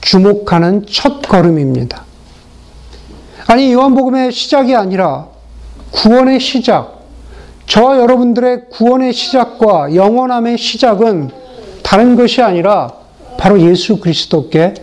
주목하는 0.00 0.86
첫 0.86 1.20
걸음입니다. 1.22 2.04
아니, 3.46 3.72
요한복음의 3.72 4.32
시작이 4.32 4.74
아니라 4.74 5.28
구원의 5.90 6.40
시작, 6.40 7.00
저와 7.66 7.98
여러분들의 7.98 8.70
구원의 8.70 9.12
시작과 9.12 9.94
영원함의 9.94 10.56
시작은 10.56 11.30
다른 11.82 12.16
것이 12.16 12.40
아니라 12.40 12.99
바로 13.38 13.60
예수 13.60 13.98
그리스도께 13.98 14.74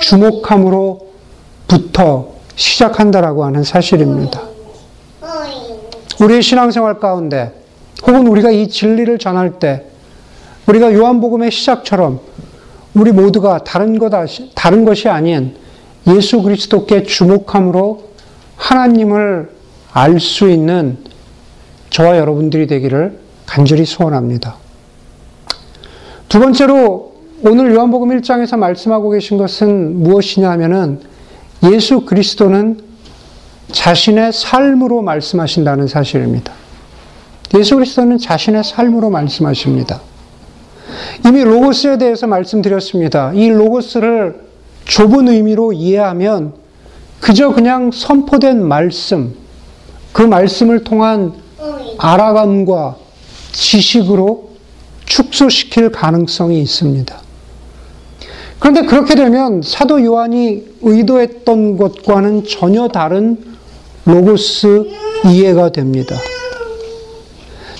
주목함으로부터 0.00 1.08
시작한다라고 2.54 3.44
하는 3.44 3.62
사실입니다. 3.64 4.42
우리의 6.20 6.42
신앙생활 6.42 6.98
가운데 6.98 7.52
혹은 8.06 8.26
우리가 8.26 8.50
이 8.50 8.68
진리를 8.68 9.18
전할 9.18 9.58
때 9.58 9.84
우리가 10.66 10.92
요한복음의 10.92 11.50
시작처럼 11.50 12.20
우리 12.94 13.12
모두가 13.12 13.58
다른 13.58 13.98
것 13.98 14.10
다른 14.54 14.84
것이 14.84 15.08
아닌 15.08 15.56
예수 16.08 16.42
그리스도께 16.42 17.04
주목함으로 17.04 18.08
하나님을 18.56 19.50
알 19.92 20.20
수 20.20 20.48
있는 20.48 20.98
저와 21.90 22.18
여러분들이 22.18 22.66
되기를 22.66 23.18
간절히 23.46 23.84
소원합니다. 23.84 24.56
두 26.28 26.38
번째로 26.40 27.14
오늘 27.40 27.72
요한복음 27.72 28.08
1장에서 28.08 28.58
말씀하고 28.58 29.10
계신 29.10 29.38
것은 29.38 30.02
무엇이냐 30.02 30.50
하면은 30.50 31.00
예수 31.72 32.00
그리스도는 32.00 32.80
자신의 33.70 34.32
삶으로 34.32 35.02
말씀하신다는 35.02 35.86
사실입니다. 35.86 36.52
예수 37.56 37.76
그리스도는 37.76 38.18
자신의 38.18 38.64
삶으로 38.64 39.10
말씀하십니다. 39.10 40.00
이미 41.26 41.44
로고스에 41.44 41.98
대해서 41.98 42.26
말씀드렸습니다. 42.26 43.32
이 43.34 43.48
로고스를 43.50 44.40
좁은 44.86 45.28
의미로 45.28 45.72
이해하면 45.72 46.54
그저 47.20 47.52
그냥 47.52 47.92
선포된 47.92 48.66
말씀, 48.66 49.36
그 50.12 50.22
말씀을 50.22 50.82
통한 50.82 51.34
알아감과 51.98 52.96
지식으로 53.52 54.50
축소시킬 55.06 55.92
가능성이 55.92 56.60
있습니다. 56.62 57.27
그런데 58.58 58.82
그렇게 58.82 59.14
되면 59.14 59.62
사도 59.62 60.02
요한이 60.04 60.64
의도했던 60.82 61.76
것과는 61.76 62.44
전혀 62.44 62.88
다른 62.88 63.38
로고스 64.04 64.90
이해가 65.26 65.70
됩니다. 65.70 66.16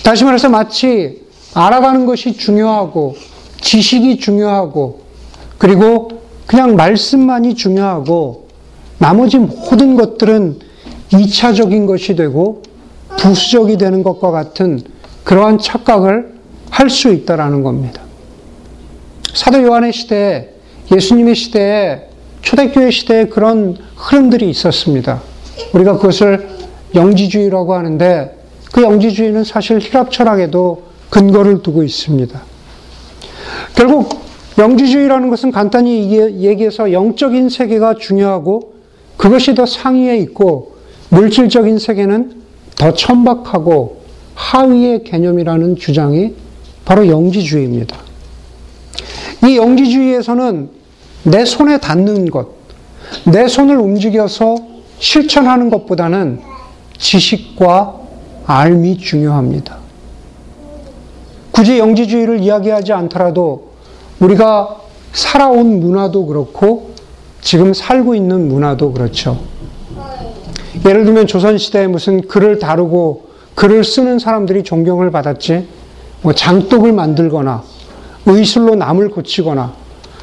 다시 0.04 0.24
말해서 0.24 0.48
마치 0.48 1.22
알아가는 1.54 2.06
것이 2.06 2.34
중요하고 2.34 3.16
지식이 3.60 4.18
중요하고 4.18 5.00
그리고 5.58 6.22
그냥 6.46 6.76
말씀만이 6.76 7.54
중요하고 7.54 8.48
나머지 8.98 9.38
모든 9.38 9.96
것들은 9.96 10.60
2차적인 11.10 11.86
것이 11.86 12.14
되고 12.14 12.62
부수적이 13.18 13.76
되는 13.76 14.02
것과 14.02 14.30
같은 14.30 14.80
그러한 15.24 15.58
착각을 15.58 16.38
할 16.70 16.90
수 16.90 17.12
있다라는 17.12 17.62
겁니다. 17.62 18.02
사도 19.34 19.62
요한의 19.62 19.92
시대에 19.92 20.50
예수님의 20.94 21.34
시대에 21.34 22.08
초대교회 22.42 22.90
시대에 22.90 23.26
그런 23.26 23.76
흐름들이 23.96 24.48
있었습니다. 24.50 25.22
우리가 25.74 25.96
그것을 25.96 26.48
영지주의라고 26.94 27.74
하는데 27.74 28.38
그 28.72 28.82
영지주의는 28.82 29.44
사실 29.44 29.78
힐랍 29.80 30.10
철학에도 30.10 30.84
근거를 31.10 31.62
두고 31.62 31.82
있습니다. 31.82 32.40
결국 33.74 34.20
영지주의라는 34.56 35.30
것은 35.30 35.52
간단히 35.52 36.10
얘기해서 36.12 36.92
영적인 36.92 37.48
세계가 37.48 37.94
중요하고 37.94 38.74
그것이 39.16 39.54
더 39.54 39.66
상위에 39.66 40.16
있고 40.18 40.76
물질적인 41.10 41.78
세계는 41.78 42.42
더 42.76 42.92
천박하고 42.92 44.02
하위의 44.34 45.04
개념이라는 45.04 45.76
주장이 45.76 46.34
바로 46.84 47.06
영지주의입니다. 47.08 47.96
이 49.46 49.56
영지주의에서는 49.56 50.77
내 51.24 51.44
손에 51.44 51.78
닿는 51.78 52.30
것, 52.30 52.48
내 53.24 53.48
손을 53.48 53.78
움직여서 53.78 54.56
실천하는 54.98 55.70
것보다는 55.70 56.40
지식과 56.98 57.94
알미 58.46 58.98
중요합니다. 58.98 59.78
굳이 61.50 61.78
영지주의를 61.78 62.40
이야기하지 62.40 62.92
않더라도 62.92 63.72
우리가 64.20 64.76
살아온 65.12 65.80
문화도 65.80 66.26
그렇고 66.26 66.94
지금 67.40 67.72
살고 67.72 68.14
있는 68.14 68.48
문화도 68.48 68.92
그렇죠. 68.92 69.38
예를 70.86 71.04
들면 71.04 71.26
조선시대에 71.26 71.86
무슨 71.88 72.26
글을 72.28 72.58
다루고 72.58 73.28
글을 73.54 73.82
쓰는 73.82 74.18
사람들이 74.18 74.62
존경을 74.62 75.10
받았지, 75.10 75.66
뭐 76.22 76.32
장독을 76.32 76.92
만들거나 76.92 77.64
의술로 78.26 78.74
남을 78.76 79.10
고치거나 79.10 79.72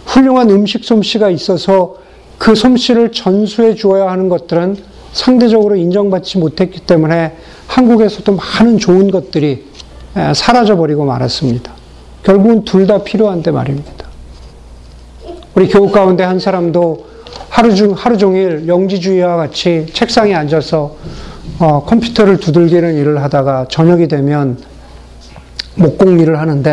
훌륭한 0.06 0.50
음식 0.50 0.84
솜씨가 0.84 1.30
있어서 1.30 1.96
그 2.38 2.56
솜씨를 2.56 3.12
전수해 3.12 3.76
주어야 3.76 4.10
하는 4.10 4.30
것들은 4.30 4.78
상대적으로 5.14 5.76
인정받지 5.76 6.38
못했기 6.38 6.82
때문에 6.82 7.38
한국에서도 7.68 8.36
많은 8.36 8.78
좋은 8.78 9.10
것들이 9.12 9.66
사라져버리고 10.34 11.06
말았습니다. 11.06 11.72
결국은 12.24 12.64
둘 12.66 12.88
다 12.88 13.04
필요한데 13.04 13.52
말입니다. 13.52 14.06
우리 15.56 15.68
교육 15.70 15.92
가운데 15.92 16.24
한 16.24 16.40
사람도 16.40 17.06
하루 17.50 17.74
중, 17.74 17.94
하루 17.94 18.18
종일 18.18 18.68
영지주의와 18.68 19.38
같이 19.38 19.86
책상에 19.94 20.36
앉아서 20.36 20.96
어, 21.60 21.84
컴퓨터를 21.86 22.38
두들기는 22.38 22.96
일을 22.98 23.24
하다가 23.24 23.68
저녁이 23.70 24.10
되면 24.10 24.58
목공 25.76 26.20
일을 26.20 26.40
하는데 26.40 26.72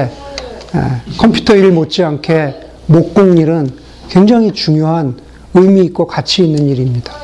에, 0.75 0.81
컴퓨터 1.19 1.55
일 1.55 1.71
못지않게 1.71 2.57
목공일은 2.93 3.71
굉장히 4.11 4.53
중요한 4.53 5.17
의미 5.55 5.83
있고 5.85 6.07
가치 6.07 6.45
있는 6.45 6.69
일입니다. 6.69 7.15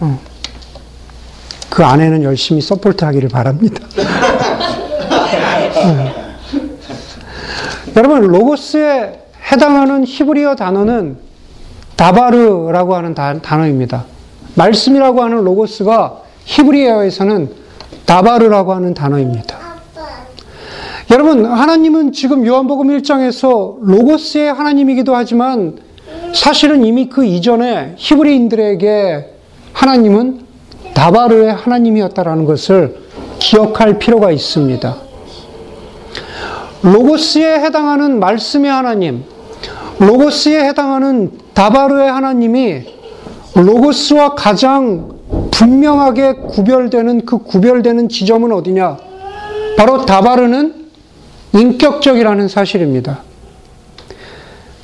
어. 0.00 0.18
그 1.68 1.84
안에는 1.84 2.22
열심히 2.22 2.60
support 2.62 3.04
하기를 3.04 3.28
바랍니다. 3.28 3.86
어. 5.84 6.20
여러분, 7.96 8.22
로고스에 8.22 9.20
해당하는 9.52 10.04
히브리어 10.04 10.56
단어는 10.56 11.18
다바르라고 11.96 12.94
하는 12.96 13.14
단어입니다. 13.14 14.04
말씀이라고 14.54 15.22
하는 15.22 15.44
로고스가 15.44 16.22
히브리어에서는 16.44 17.54
다바르라고 18.06 18.74
하는 18.74 18.94
단어입니다. 18.94 19.69
여러분, 21.10 21.44
하나님은 21.44 22.12
지금 22.12 22.46
요한복음 22.46 22.86
1장에서 22.86 23.78
로고스의 23.80 24.52
하나님이기도 24.52 25.12
하지만 25.16 25.76
사실은 26.32 26.84
이미 26.84 27.08
그 27.08 27.24
이전에 27.24 27.94
히브리인들에게 27.96 29.26
하나님은 29.72 30.42
다바르의 30.94 31.52
하나님이었다라는 31.52 32.44
것을 32.44 32.96
기억할 33.40 33.98
필요가 33.98 34.30
있습니다. 34.30 34.96
로고스에 36.82 37.58
해당하는 37.58 38.20
말씀의 38.20 38.70
하나님, 38.70 39.24
로고스에 39.98 40.62
해당하는 40.62 41.32
다바르의 41.54 42.08
하나님이 42.08 42.82
로고스와 43.56 44.36
가장 44.36 45.18
분명하게 45.50 46.34
구별되는 46.34 47.26
그 47.26 47.38
구별되는 47.38 48.08
지점은 48.08 48.52
어디냐? 48.52 48.96
바로 49.76 50.06
다바르는 50.06 50.79
인격적이라는 51.54 52.48
사실입니다. 52.48 53.20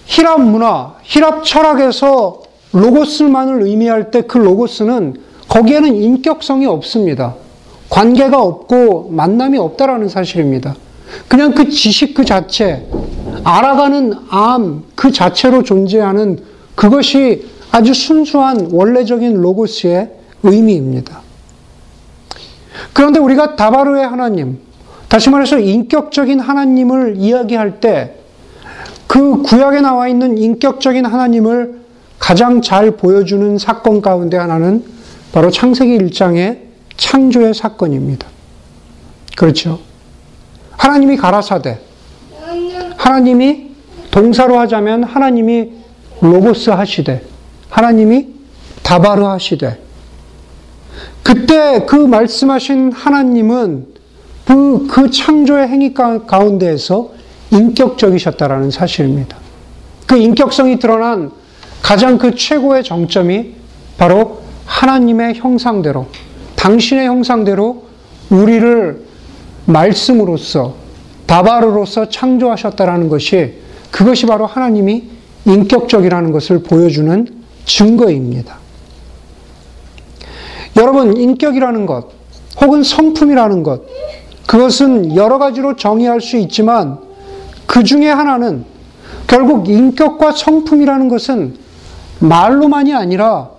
히랍 0.06 0.40
문화, 0.40 0.94
히랍 1.02 1.44
철학에서 1.44 2.42
로고스만을 2.72 3.62
의미할 3.62 4.10
때 4.10 4.22
그 4.22 4.38
로고스는 4.38 5.16
거기에는 5.48 5.94
인격성이 5.94 6.66
없습니다. 6.66 7.34
관계가 7.88 8.40
없고 8.42 9.10
만남이 9.10 9.58
없다라는 9.58 10.08
사실입니다. 10.08 10.74
그냥 11.28 11.54
그 11.54 11.68
지식 11.68 12.14
그 12.14 12.24
자체, 12.24 12.86
알아가는 13.44 14.14
암 14.28 14.84
그 14.96 15.12
자체로 15.12 15.62
존재하는 15.62 16.42
그것이 16.74 17.46
아주 17.70 17.94
순수한 17.94 18.70
원래적인 18.72 19.34
로고스의 19.34 20.10
의미입니다. 20.42 21.20
그런데 22.92 23.20
우리가 23.20 23.56
다바르의 23.56 24.06
하나님, 24.06 24.58
다시 25.08 25.30
말해서 25.30 25.58
인격적인 25.58 26.40
하나님을 26.40 27.16
이야기할 27.16 27.80
때 27.80 28.26
그 29.06 29.42
구약에 29.42 29.80
나와 29.80 30.08
있는 30.08 30.36
인격적인 30.36 31.06
하나님을 31.06 31.80
가장 32.18 32.60
잘 32.60 32.92
보여주는 32.92 33.56
사건 33.58 34.02
가운데 34.02 34.36
하나는 34.36 34.84
바로 35.32 35.50
창세기 35.50 35.98
1장의 35.98 36.58
창조의 36.96 37.54
사건입니다. 37.54 38.26
그렇죠. 39.36 39.80
하나님이 40.72 41.16
가라사대. 41.16 41.78
하나님이 42.96 43.70
동사로 44.10 44.58
하자면 44.58 45.04
하나님이 45.04 45.72
로고스 46.20 46.70
하시되, 46.70 47.22
하나님이 47.68 48.28
다바르 48.82 49.24
하시되, 49.24 49.78
그때 51.22 51.84
그 51.86 51.96
말씀하신 51.96 52.92
하나님은 52.92 53.86
그, 54.46 54.86
그 54.86 55.10
창조의 55.10 55.68
행위 55.68 55.92
가운데에서 55.92 57.10
인격적이셨다라는 57.50 58.70
사실입니다. 58.70 59.36
그 60.06 60.16
인격성이 60.16 60.78
드러난 60.78 61.32
가장 61.82 62.16
그 62.16 62.34
최고의 62.34 62.84
정점이 62.84 63.54
바로 63.98 64.42
하나님의 64.64 65.34
형상대로, 65.34 66.06
당신의 66.54 67.06
형상대로 67.06 67.86
우리를 68.30 69.04
말씀으로써, 69.66 70.74
다바르로서 71.26 72.08
창조하셨다라는 72.08 73.08
것이 73.08 73.54
그것이 73.90 74.26
바로 74.26 74.46
하나님이 74.46 75.04
인격적이라는 75.44 76.32
것을 76.32 76.62
보여주는 76.62 77.26
증거입니다. 77.64 78.58
여러분, 80.76 81.16
인격이라는 81.16 81.86
것, 81.86 82.08
혹은 82.60 82.82
성품이라는 82.82 83.62
것, 83.62 83.82
그것은 84.46 85.16
여러 85.16 85.38
가지로 85.38 85.76
정의할 85.76 86.20
수 86.20 86.36
있지만 86.36 86.98
그 87.66 87.82
중에 87.82 88.08
하나는 88.08 88.64
결국 89.26 89.68
인격과 89.68 90.32
성품이라는 90.32 91.08
것은 91.08 91.56
말로만이 92.20 92.94
아니라 92.94 93.50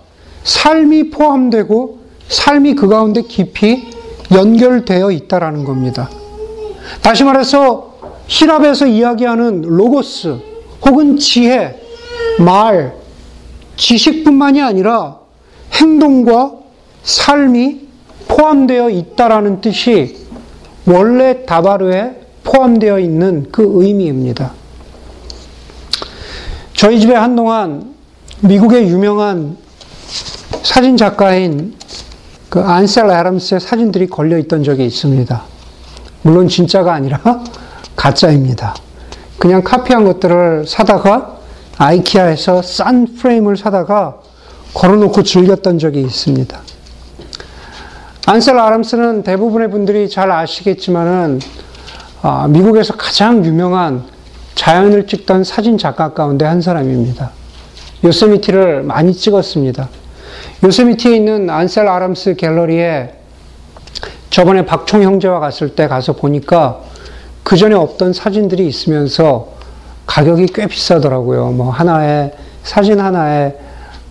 삶이 0.44 1.10
포함되고 1.10 1.98
삶이 2.28 2.74
그 2.74 2.88
가운데 2.88 3.22
깊이 3.22 3.90
연결되어 4.32 5.10
있다라는 5.10 5.64
겁니다. 5.64 6.08
다시 7.02 7.24
말해서 7.24 7.94
히랍에서 8.26 8.86
이야기하는 8.86 9.62
로고스 9.62 10.38
혹은 10.86 11.18
지혜, 11.18 11.80
말, 12.38 12.94
지식뿐만이 13.76 14.62
아니라 14.62 15.18
행동과 15.72 16.52
삶이 17.02 17.88
포함되어 18.28 18.90
있다라는 18.90 19.60
뜻이 19.60 20.17
원래 20.88 21.44
다바르에 21.44 22.18
포함되어 22.44 22.98
있는 22.98 23.48
그 23.52 23.62
의미입니다. 23.74 24.52
저희 26.72 26.98
집에 27.00 27.14
한동안 27.14 27.94
미국의 28.40 28.88
유명한 28.88 29.56
사진 30.62 30.96
작가인 30.96 31.74
그 32.48 32.60
안셀 32.60 33.10
애람스의 33.10 33.60
사진들이 33.60 34.06
걸려 34.06 34.38
있던 34.38 34.64
적이 34.64 34.86
있습니다. 34.86 35.42
물론 36.22 36.48
진짜가 36.48 36.94
아니라 36.94 37.20
가짜입니다. 37.94 38.74
그냥 39.38 39.62
카피한 39.62 40.04
것들을 40.04 40.66
사다가 40.66 41.38
아이키아에서 41.76 42.62
싼 42.62 43.14
프레임을 43.14 43.56
사다가 43.56 44.20
걸어놓고 44.74 45.22
즐겼던 45.22 45.78
적이 45.78 46.02
있습니다. 46.02 46.58
안셀 48.28 48.58
아람스는 48.58 49.22
대부분의 49.22 49.70
분들이 49.70 50.06
잘 50.06 50.30
아시겠지만은 50.30 51.40
아, 52.20 52.46
미국에서 52.46 52.94
가장 52.94 53.42
유명한 53.42 54.04
자연을 54.54 55.06
찍던 55.06 55.44
사진 55.44 55.78
작가 55.78 56.12
가운데 56.12 56.44
한 56.44 56.60
사람입니다. 56.60 57.30
요세미티를 58.04 58.82
많이 58.82 59.14
찍었습니다. 59.14 59.88
요세미티에 60.62 61.16
있는 61.16 61.48
안셀 61.48 61.88
아람스 61.88 62.34
갤러리에 62.34 63.14
저번에 64.28 64.66
박총 64.66 65.02
형제와 65.04 65.40
갔을 65.40 65.74
때 65.74 65.88
가서 65.88 66.12
보니까 66.12 66.82
그 67.42 67.56
전에 67.56 67.74
없던 67.74 68.12
사진들이 68.12 68.66
있으면서 68.66 69.54
가격이 70.04 70.48
꽤 70.48 70.66
비싸더라고요. 70.66 71.52
뭐 71.52 71.70
하나에 71.70 72.32
사진 72.62 73.00
하나에 73.00 73.56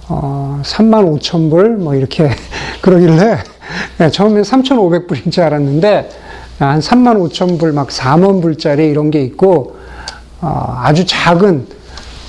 어, 0.10 0.60
3만 0.64 1.20
5천 1.20 1.52
불 1.52 1.78
뭐 1.78 1.94
이렇게 1.94 2.32
그러길래 2.82 3.38
네, 3.98 4.10
처음에 4.10 4.42
3,500불인 4.42 5.32
줄 5.32 5.44
알았는데 5.44 6.10
한 6.60 6.80
3만 6.80 7.30
5천 7.30 7.60
불, 7.60 7.72
막 7.72 7.90
4만 7.90 8.42
불짜리 8.42 8.90
이런 8.90 9.12
게 9.12 9.22
있고, 9.22 9.78
어, 10.42 10.76
아주 10.82 11.06
작은, 11.06 11.68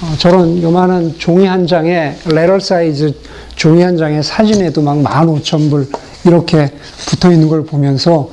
어, 0.02 0.14
저런 0.18 0.62
요만한 0.62 1.14
종이 1.18 1.46
한 1.46 1.66
장에, 1.66 2.14
레럴 2.26 2.60
사이즈 2.60 3.14
종이 3.56 3.82
한 3.82 3.96
장에 3.96 4.20
사진에도 4.20 4.82
막 4.82 4.96
1만 4.98 5.40
5천 5.40 5.70
불 5.70 5.88
이렇게 6.24 6.70
붙어 7.08 7.32
있는 7.32 7.48
걸 7.48 7.64
보면서, 7.64 8.30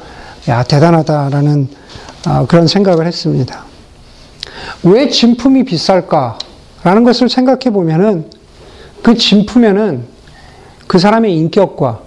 야, 0.49 0.63
대단하다라는 0.63 1.69
어, 2.27 2.45
그런 2.47 2.67
생각을 2.67 3.05
했습니다. 3.05 3.63
왜 4.83 5.09
진품이 5.09 5.63
비쌀까라는 5.63 7.03
것을 7.05 7.29
생각해 7.29 7.71
보면은 7.71 8.29
그 9.01 9.15
진품에는 9.15 10.03
그 10.87 10.99
사람의 10.99 11.35
인격과 11.37 12.04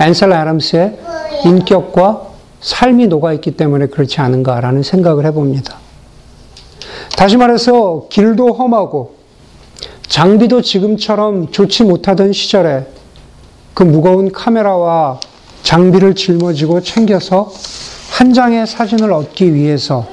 앤셀 0.00 0.32
아람스의 0.32 0.98
인격과 1.44 2.22
삶이 2.60 3.06
녹아있기 3.06 3.56
때문에 3.56 3.86
그렇지 3.86 4.20
않은가라는 4.20 4.82
생각을 4.82 5.24
해봅니다. 5.26 5.76
다시 7.16 7.36
말해서 7.36 8.06
길도 8.10 8.52
험하고 8.54 9.16
장비도 10.08 10.62
지금처럼 10.62 11.50
좋지 11.50 11.84
못하던 11.84 12.32
시절에 12.32 12.86
그 13.74 13.82
무거운 13.82 14.32
카메라와 14.32 15.20
장비를 15.62 16.14
짊어지고 16.14 16.80
챙겨서 16.80 17.52
한 18.10 18.32
장의 18.32 18.66
사진을 18.66 19.12
얻기 19.12 19.54
위해서 19.54 20.06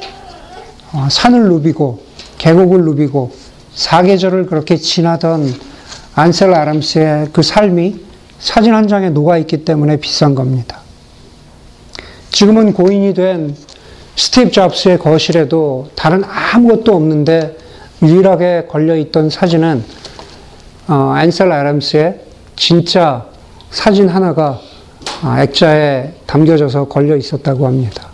어, 0.93 1.07
산을 1.09 1.43
누비고 1.49 2.01
계곡을 2.37 2.83
누비고 2.83 3.31
사계절을 3.75 4.47
그렇게 4.47 4.77
지나던 4.77 5.53
안셀 6.15 6.53
아람스의 6.53 7.29
그 7.33 7.41
삶이 7.41 8.12
사진 8.43 8.73
한 8.73 8.89
장에 8.89 9.09
녹아있기 9.09 9.63
때문에 9.63 9.95
비싼 9.97 10.35
겁니다. 10.35 10.81
지금은 12.29 12.73
고인이 12.73 13.13
된 13.13 13.55
스티브 14.17 14.51
잡스의 14.51 14.99
거실에도 14.99 15.87
다른 15.95 16.25
아무것도 16.25 16.93
없는데 16.93 17.57
유일하게 18.01 18.67
걸려있던 18.69 19.29
사진은 19.29 19.85
어, 20.89 21.13
안셀 21.15 21.53
아람스의 21.53 22.19
진짜 22.57 23.27
사진 23.71 24.09
하나가 24.09 24.59
어, 25.23 25.37
액자에 25.39 26.11
담겨져서 26.25 26.89
걸려 26.89 27.15
있었다고 27.15 27.65
합니다. 27.65 28.09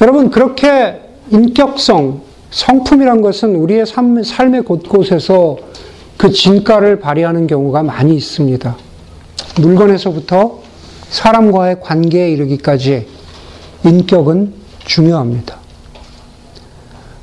여러분, 0.00 0.30
그렇게 0.30 1.00
인격성, 1.30 2.22
성품이란 2.50 3.22
것은 3.22 3.54
우리의 3.54 3.86
삶, 3.86 4.20
삶의 4.20 4.62
곳곳에서 4.62 5.58
그 6.18 6.32
진가를 6.32 6.98
발휘하는 6.98 7.46
경우가 7.46 7.84
많이 7.84 8.14
있습니다. 8.16 8.76
물건에서부터 9.60 10.60
사람과의 11.08 11.80
관계에 11.80 12.30
이르기까지 12.32 13.06
인격은 13.84 14.52
중요합니다. 14.84 15.56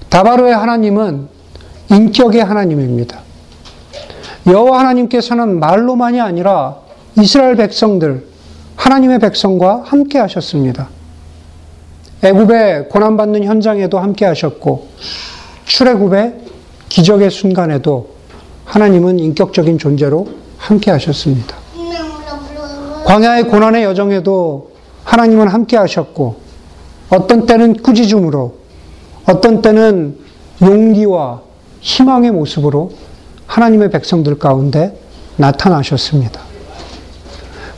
다바로의 0.10 0.56
하나님은 0.56 1.28
인격의 1.92 2.42
하나님입니다. 2.42 3.20
여호와 4.48 4.80
하나님께서는 4.80 5.60
말로만이 5.60 6.22
아니라 6.22 6.78
이스라엘 7.20 7.58
백성들, 7.58 8.26
하나님의 8.78 9.20
백성과 9.20 9.84
함께 9.86 10.20
하셨습니다. 10.20 10.88
애굽의 12.24 12.90
고난받는 12.90 13.44
현장에도 13.44 14.00
함께 14.00 14.26
하셨고, 14.26 14.88
출애굽의 15.66 16.36
기적의 16.88 17.30
순간에도 17.30 18.14
하나님은 18.65 19.19
인격적인 19.19 19.78
존재로 19.78 20.28
함께 20.58 20.91
하셨습니다. 20.91 21.56
광야의 23.06 23.43
고난의 23.47 23.84
여정에도 23.84 24.71
하나님은 25.04 25.47
함께 25.47 25.78
하셨고, 25.78 26.36
어떤 27.10 27.45
때는 27.45 27.82
꾸짖음으로, 27.82 28.56
어떤 29.28 29.62
때는 29.62 30.17
용기와 30.62 31.41
희망의 31.82 32.32
모습으로 32.32 32.91
하나님의 33.45 33.91
백성들 33.91 34.39
가운데 34.39 34.99
나타나셨습니다. 35.38 36.41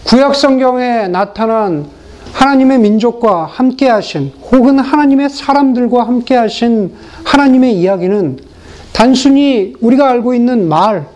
구약 0.05 0.35
성경에 0.35 1.09
나타난 1.09 1.87
하나님의 2.31 2.79
민족과 2.79 3.45
함께 3.45 3.89
하신 3.89 4.31
혹은 4.51 4.79
하나님의 4.79 5.29
사람들과 5.29 6.07
함께 6.07 6.35
하신 6.35 6.95
하나님의 7.25 7.77
이야기는 7.77 8.39
단순히 8.93 9.73
우리가 9.79 10.09
알고 10.09 10.33
있는 10.33 10.67
말, 10.67 11.07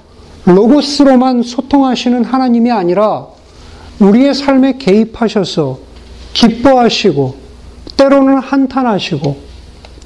로고스로만 0.45 1.43
소통하시는 1.43 2.23
하나님이 2.23 2.71
아니라 2.71 3.27
우리의 3.99 4.33
삶에 4.33 4.77
개입하셔서 4.77 5.79
기뻐하시고 6.33 7.35
때로는 7.97 8.37
한탄하시고 8.37 9.37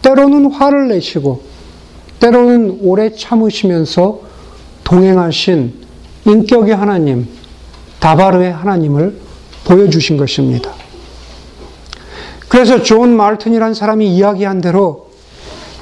때로는 0.02 0.52
화를 0.52 0.90
내시고 0.90 1.44
때로는 2.20 2.80
오래 2.82 3.14
참으시면서 3.14 4.22
동행하신 4.84 5.74
인격의 6.26 6.76
하나님, 6.76 7.28
다바르의 8.00 8.52
하나님을 8.52 9.20
보여주신 9.66 10.18
것입니다. 10.18 10.72
그래서 12.48 12.84
존 12.84 13.16
말튼이라는 13.16 13.74
사람이 13.74 14.16
이야기한 14.16 14.62
대로 14.62 15.05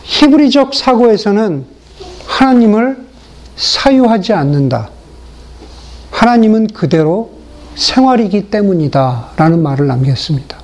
히브리적 0.04 0.74
사고에서는 0.74 1.66
하나님을 2.26 2.98
사유하지 3.56 4.34
않는다. 4.34 4.90
하나님은 6.12 6.68
그대로 6.68 7.32
생활이기 7.76 8.50
때문이다. 8.50 9.32
라는 9.36 9.64
말을 9.64 9.88
남겼습니다. 9.88 10.58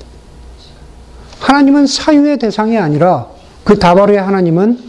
하나님은 1.39 1.87
사유의 1.87 2.37
대상이 2.37 2.77
아니라 2.77 3.27
그 3.63 3.79
다바르의 3.79 4.21
하나님은 4.21 4.79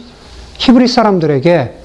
히브리 0.57 0.87
사람들에게 0.87 1.77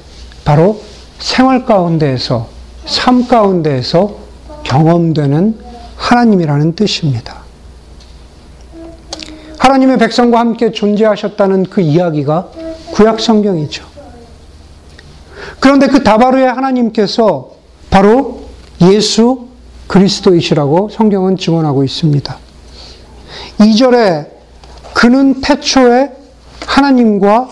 바로 0.44 0.80
생활 1.18 1.64
가운데에서, 1.64 2.48
삶 2.84 3.26
가운데에서 3.26 4.16
경험되는 4.64 5.58
하나님이라는 5.96 6.74
뜻입니다. 6.74 7.45
하나님의 9.66 9.98
백성과 9.98 10.38
함께 10.38 10.70
존재하셨다는 10.70 11.64
그 11.64 11.80
이야기가 11.80 12.50
구약 12.92 13.18
성경이죠. 13.18 13.84
그런데 15.58 15.88
그 15.88 16.04
다바르의 16.04 16.46
하나님께서 16.46 17.50
바로 17.90 18.44
예수 18.80 19.48
그리스도이시라고 19.88 20.90
성경은 20.90 21.36
증언하고 21.36 21.82
있습니다. 21.82 22.36
2절에 23.58 24.28
그는 24.94 25.40
태초에 25.40 26.12
하나님과 26.64 27.48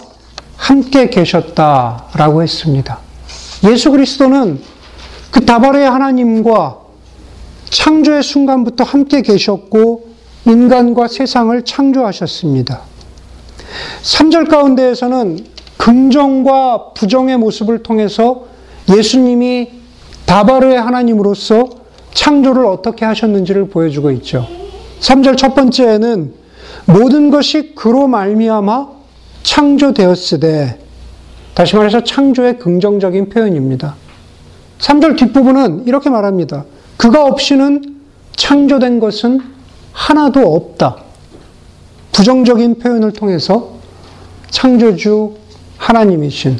함께 0.56 1.10
계셨다라고 1.10 2.42
했습니다. 2.44 2.98
예수 3.68 3.90
그리스도는 3.90 4.60
그 5.32 5.44
다바르의 5.44 5.90
하나님과 5.90 6.78
창조의 7.70 8.22
순간부터 8.22 8.84
함께 8.84 9.20
계셨고 9.20 10.13
인간과 10.46 11.08
세상을 11.08 11.62
창조하셨습니다. 11.62 12.80
3절 14.02 14.48
가운데에서는 14.48 15.38
긍정과 15.76 16.92
부정의 16.94 17.36
모습을 17.38 17.82
통해서 17.82 18.46
예수님이 18.94 19.70
다바르의 20.26 20.80
하나님으로서 20.80 21.68
창조를 22.12 22.64
어떻게 22.66 23.04
하셨는지를 23.04 23.68
보여주고 23.68 24.10
있죠. 24.12 24.46
3절 25.00 25.36
첫 25.36 25.54
번째에는 25.54 26.32
모든 26.86 27.30
것이 27.30 27.74
그로 27.74 28.06
말미암아 28.06 28.88
창조되었으되 29.42 30.78
다시 31.54 31.76
말해서 31.76 32.02
창조의 32.02 32.58
긍정적인 32.58 33.28
표현입니다. 33.28 33.96
3절 34.78 35.16
뒷부분은 35.16 35.86
이렇게 35.86 36.10
말합니다. 36.10 36.64
그가 36.96 37.24
없이는 37.26 38.00
창조된 38.36 39.00
것은 39.00 39.53
하나도 39.94 40.54
없다. 40.54 40.96
부정적인 42.12 42.78
표현을 42.78 43.12
통해서 43.12 43.74
창조주 44.50 45.34
하나님이신 45.78 46.58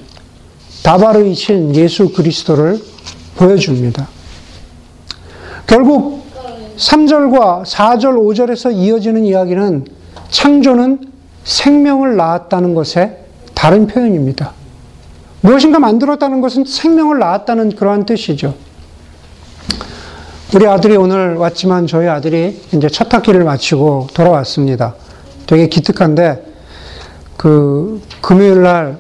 다바르이신 0.83 1.77
예수 1.77 2.13
그리스도를 2.13 2.81
보여줍니다. 3.37 4.09
결국 5.67 6.25
3절과 6.77 7.65
4절, 7.65 8.17
5절에서 8.17 8.75
이어지는 8.75 9.25
이야기는 9.25 9.87
창조는 10.31 11.13
생명을 11.45 12.17
낳았다는 12.17 12.75
것의 12.75 13.19
다른 13.55 13.87
표현입니다. 13.87 14.53
무엇인가 15.41 15.79
만들었다는 15.79 16.41
것은 16.41 16.65
생명을 16.65 17.19
낳았다는 17.19 17.77
그러한 17.77 18.07
뜻이죠. 18.07 18.55
우리 20.55 20.67
아들이 20.67 20.97
오늘 20.97 21.35
왔지만 21.37 21.87
저희 21.87 22.07
아들이 22.07 22.61
이제 22.73 22.89
첫 22.89 23.13
학기를 23.13 23.45
마치고 23.45 24.09
돌아왔습니다. 24.15 24.95
되게 25.47 25.69
기특한데 25.69 26.45
그 27.37 28.01
금요일 28.21 28.63
날 28.63 28.99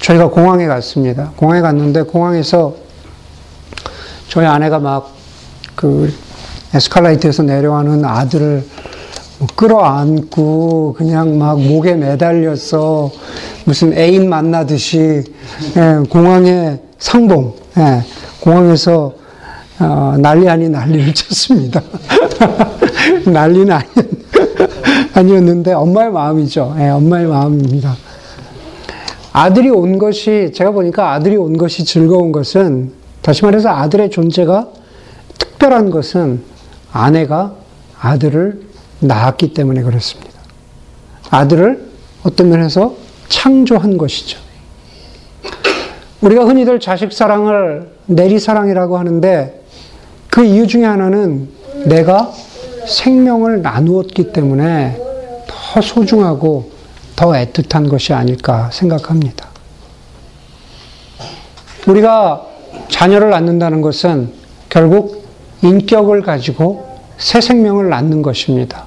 저희가 0.00 0.28
공항에 0.28 0.66
갔습니다. 0.66 1.32
공항에 1.36 1.60
갔는데 1.60 2.02
공항에서 2.02 2.74
저희 4.28 4.46
아내가 4.46 4.78
막 4.78 5.18
그 5.78 6.12
에스컬레이터에서 6.74 7.44
내려가는 7.44 8.04
아들을 8.04 8.64
뭐 9.38 9.48
끌어안고 9.54 10.96
그냥 10.98 11.38
막 11.38 11.60
목에 11.60 11.94
매달려서 11.94 13.12
무슨 13.64 13.96
애인 13.96 14.28
만나듯이 14.28 15.22
예, 15.76 16.08
공항에 16.10 16.80
상봉 16.98 17.54
예, 17.78 18.02
공항에서 18.40 19.14
어, 19.80 20.16
난리 20.18 20.48
아닌 20.48 20.72
난리를 20.72 21.14
쳤습니다. 21.14 21.80
난리는 23.26 23.70
아니, 23.70 23.86
아니었는데 25.14 25.72
엄마의 25.72 26.10
마음이죠. 26.10 26.74
예, 26.80 26.88
엄마의 26.88 27.26
마음입니다. 27.26 27.96
아들이 29.32 29.70
온 29.70 29.98
것이 29.98 30.50
제가 30.52 30.72
보니까 30.72 31.12
아들이 31.12 31.36
온 31.36 31.56
것이 31.56 31.84
즐거운 31.84 32.32
것은 32.32 32.92
다시 33.22 33.44
말해서 33.44 33.68
아들의 33.68 34.10
존재가 34.10 34.68
특별한 35.38 35.90
것은 35.90 36.42
아내가 36.92 37.54
아들을 38.00 38.62
낳았기 39.00 39.54
때문에 39.54 39.82
그렇습니다. 39.82 40.32
아들을 41.30 41.88
어떤 42.24 42.48
면에서 42.48 42.96
창조한 43.28 43.96
것이죠. 43.96 44.38
우리가 46.20 46.46
흔히들 46.46 46.80
자식 46.80 47.12
사랑을 47.12 47.90
내리 48.06 48.40
사랑이라고 48.40 48.98
하는데 48.98 49.57
그 50.38 50.44
이유 50.44 50.68
중에 50.68 50.84
하나는 50.84 51.48
내가 51.86 52.32
생명을 52.86 53.60
나누었기 53.60 54.32
때문에 54.32 54.96
더 55.48 55.80
소중하고 55.80 56.70
더 57.16 57.32
애틋한 57.32 57.90
것이 57.90 58.12
아닐까 58.12 58.70
생각합니다. 58.72 59.48
우리가 61.88 62.46
자녀를 62.88 63.30
낳는다는 63.30 63.80
것은 63.80 64.30
결국 64.68 65.24
인격을 65.62 66.22
가지고 66.22 66.86
새 67.16 67.40
생명을 67.40 67.88
낳는 67.88 68.22
것입니다. 68.22 68.84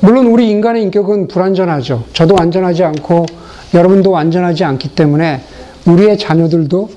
물론 0.00 0.26
우리 0.26 0.50
인간의 0.50 0.82
인격은 0.82 1.28
불완전하죠. 1.28 2.04
저도 2.12 2.36
완전하지 2.38 2.84
않고 2.84 3.24
여러분도 3.72 4.10
완전하지 4.10 4.64
않기 4.64 4.90
때문에 4.90 5.40
우리의 5.86 6.18
자녀들도 6.18 6.90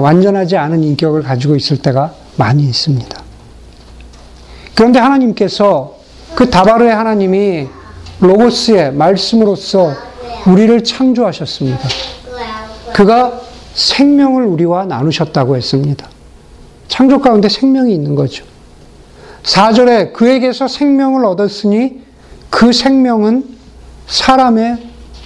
완전하지 0.00 0.56
않은 0.56 0.82
인격을 0.82 1.22
가지고 1.22 1.56
있을 1.56 1.76
때가 1.76 2.21
많이 2.42 2.64
있습니다. 2.64 3.22
그런데 4.74 4.98
하나님께서 4.98 5.96
그 6.34 6.50
다바르의 6.50 6.92
하나님이 6.92 7.68
로고스의 8.18 8.94
말씀으로써 8.94 9.92
우리를 10.46 10.82
창조하셨습니다. 10.82 11.88
그가 12.92 13.40
생명을 13.74 14.44
우리와 14.44 14.86
나누셨다고 14.86 15.56
했습니다. 15.56 16.08
창조 16.88 17.20
가운데 17.20 17.48
생명이 17.48 17.94
있는 17.94 18.16
거죠. 18.16 18.44
4절에 19.44 20.12
그에게서 20.12 20.66
생명을 20.66 21.24
얻었으니 21.24 22.02
그 22.50 22.72
생명은 22.72 23.56
사람의 24.08 24.78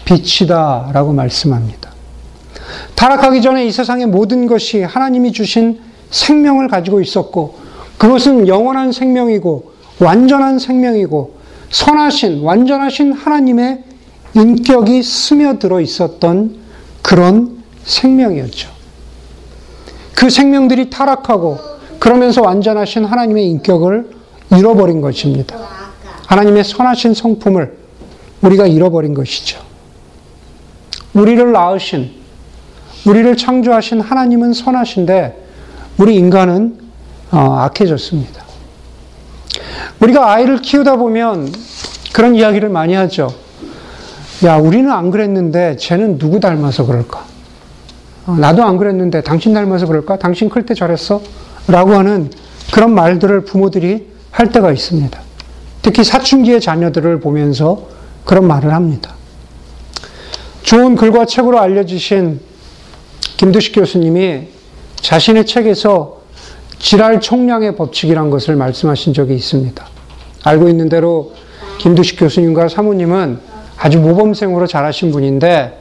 빛이다 0.04 0.90
라고 0.92 1.12
말씀합니다. 1.14 1.90
타락하기 2.94 3.40
전에 3.40 3.66
이 3.66 3.72
세상의 3.72 4.06
모든 4.06 4.46
것이 4.46 4.82
하나님이 4.82 5.32
주신 5.32 5.85
생명을 6.10 6.68
가지고 6.68 7.00
있었고 7.00 7.58
그것은 7.98 8.48
영원한 8.48 8.92
생명이고 8.92 9.72
완전한 10.00 10.58
생명이고 10.58 11.36
선하신 11.70 12.42
완전하신 12.42 13.12
하나님의 13.12 13.84
인격이 14.34 15.02
스며들어 15.02 15.80
있었던 15.80 16.56
그런 17.02 17.62
생명이었죠. 17.84 18.70
그 20.14 20.30
생명들이 20.30 20.90
타락하고 20.90 21.58
그러면서 21.98 22.42
완전하신 22.42 23.04
하나님의 23.04 23.46
인격을 23.50 24.10
잃어버린 24.56 25.00
것입니다. 25.00 25.56
하나님의 26.26 26.64
선하신 26.64 27.14
성품을 27.14 27.76
우리가 28.42 28.66
잃어버린 28.66 29.14
것이죠. 29.14 29.60
우리를 31.14 31.52
낳으신, 31.52 32.10
우리를 33.06 33.36
창조하신 33.36 34.00
하나님은 34.00 34.52
선하신데 34.52 35.45
우리 35.98 36.16
인간은 36.16 36.78
어, 37.30 37.38
악해졌습니다. 37.60 38.44
우리가 40.00 40.32
아이를 40.32 40.58
키우다 40.58 40.96
보면 40.96 41.50
그런 42.12 42.34
이야기를 42.34 42.68
많이 42.68 42.94
하죠. 42.94 43.34
야, 44.44 44.56
우리는 44.56 44.90
안 44.90 45.10
그랬는데 45.10 45.76
쟤는 45.76 46.18
누구 46.18 46.40
닮아서 46.40 46.84
그럴까? 46.84 47.24
어, 48.26 48.36
나도 48.38 48.62
안 48.62 48.76
그랬는데 48.76 49.22
당신 49.22 49.54
닮아서 49.54 49.86
그럴까? 49.86 50.18
당신 50.18 50.48
클 50.48 50.66
때 50.66 50.74
잘했어? 50.74 51.22
라고 51.68 51.94
하는 51.94 52.30
그런 52.72 52.94
말들을 52.94 53.44
부모들이 53.44 54.08
할 54.30 54.50
때가 54.52 54.72
있습니다. 54.72 55.18
특히 55.82 56.04
사춘기의 56.04 56.60
자녀들을 56.60 57.20
보면서 57.20 57.88
그런 58.24 58.46
말을 58.46 58.72
합니다. 58.74 59.14
좋은 60.62 60.96
글과 60.96 61.26
책으로 61.26 61.60
알려주신 61.60 62.40
김두식 63.36 63.74
교수님이 63.74 64.48
자신의 65.06 65.46
책에서 65.46 66.16
지랄 66.80 67.20
총량의 67.20 67.76
법칙이란 67.76 68.28
것을 68.28 68.56
말씀하신 68.56 69.14
적이 69.14 69.36
있습니다. 69.36 69.86
알고 70.42 70.68
있는 70.68 70.88
대로 70.88 71.32
김두식 71.78 72.18
교수님과 72.18 72.66
사모님은 72.66 73.38
아주 73.78 74.00
모범생으로 74.00 74.66
자라신 74.66 75.12
분인데 75.12 75.78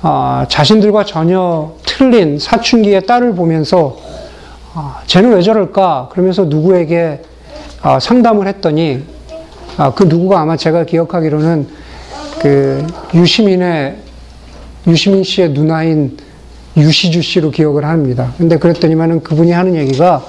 어, 0.00 0.44
자신들과 0.48 1.04
전혀 1.04 1.74
틀린 1.84 2.38
사춘기의 2.38 3.04
딸을 3.06 3.34
보면서 3.34 3.96
어, 4.74 4.94
쟤는 5.08 5.34
왜 5.34 5.42
저럴까? 5.42 6.10
그러면서 6.12 6.44
누구에게 6.44 7.22
어, 7.82 7.98
상담을 7.98 8.46
했더니 8.46 9.02
아, 9.76 9.92
그 9.92 10.04
누구가 10.04 10.42
아마 10.42 10.56
제가 10.56 10.84
기억하기로는 10.84 11.66
그 12.38 12.86
유시민의 13.12 13.96
유시민 14.86 15.24
씨의 15.24 15.50
누나인 15.50 16.16
유시주 16.76 17.22
씨로 17.22 17.50
기억을 17.50 17.84
합니다. 17.84 18.32
근데 18.36 18.58
그랬더니만은 18.58 19.22
그분이 19.22 19.52
하는 19.52 19.76
얘기가 19.76 20.24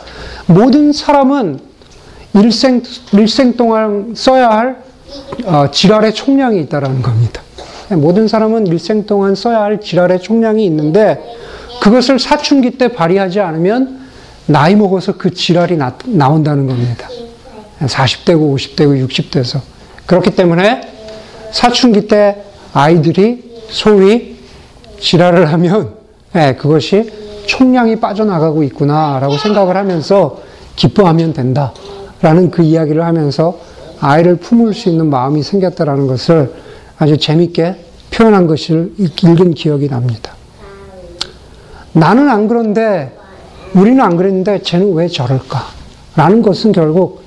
모든 0.47 0.93
사람은 0.93 1.59
일생 2.35 2.83
일생 3.13 3.57
동안 3.57 4.13
써야 4.15 4.49
할 4.49 4.77
어, 5.45 5.69
지랄의 5.71 6.13
총량이 6.13 6.61
있다라는 6.61 7.01
겁니다. 7.01 7.41
모든 7.89 8.27
사람은 8.27 8.67
일생 8.67 9.05
동안 9.05 9.35
써야 9.35 9.61
할 9.61 9.79
지랄의 9.79 10.21
총량이 10.21 10.65
있는데 10.65 11.21
그것을 11.81 12.19
사춘기 12.19 12.71
때 12.71 12.89
발휘하지 12.89 13.39
않으면 13.39 14.07
나이 14.45 14.75
먹어서 14.75 15.17
그 15.17 15.33
지랄이 15.33 15.77
나, 15.77 15.97
나온다는 16.05 16.67
겁니다. 16.67 17.07
40대고 17.81 18.55
50대고 18.55 19.07
60대에서. 19.07 19.59
그렇기 20.05 20.31
때문에 20.35 20.81
사춘기 21.51 22.07
때 22.07 22.43
아이들이 22.73 23.61
소위 23.69 24.37
지랄을 24.99 25.51
하면 25.53 25.96
네, 26.37 26.53
그것이 26.53 27.09
총량이 27.47 27.95
빠져나가고 27.95 28.61
있구나라고 28.61 29.39
생각을 29.39 29.75
하면서 29.75 30.37
기뻐하면 30.75 31.33
된다라는 31.33 32.51
그 32.51 32.61
이야기를 32.61 33.03
하면서 33.03 33.57
아이를 33.99 34.35
품을 34.35 34.75
수 34.75 34.89
있는 34.89 35.09
마음이 35.09 35.41
생겼다라는 35.41 36.05
것을 36.05 36.53
아주 36.99 37.17
재밌게 37.17 37.83
표현한 38.11 38.45
것을 38.45 38.93
읽은 38.99 39.55
기억이 39.55 39.89
납니다. 39.89 40.33
나는 41.93 42.29
안 42.29 42.47
그런데 42.47 43.17
우리는 43.73 43.99
안 43.99 44.15
그랬는데 44.15 44.61
쟤는 44.61 44.93
왜 44.93 45.07
저럴까? 45.07 45.59
라는 46.15 46.43
것은 46.43 46.71
결국 46.71 47.23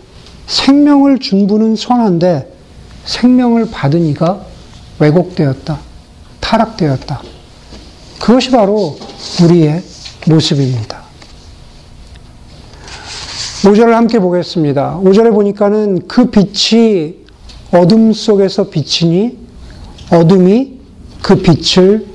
생명을 0.47 1.19
준 1.19 1.49
분은 1.49 1.75
선한데 1.75 2.49
생명을 3.07 3.73
받은 3.73 4.05
이가 4.05 4.41
왜곡되었다. 5.01 5.81
타락되었다. 6.39 7.30
그것이 8.21 8.51
바로 8.51 8.99
우리의 9.43 9.83
모습입니다. 10.29 11.01
5절을 13.63 13.91
함께 13.91 14.19
보겠습니다. 14.19 15.01
5절에 15.03 15.33
보니까는 15.33 16.07
그 16.07 16.31
빛이 16.31 17.17
어둠 17.73 18.13
속에서 18.13 18.69
비치니 18.69 19.39
어둠이 20.13 20.79
그 21.23 21.37
빛을 21.37 22.07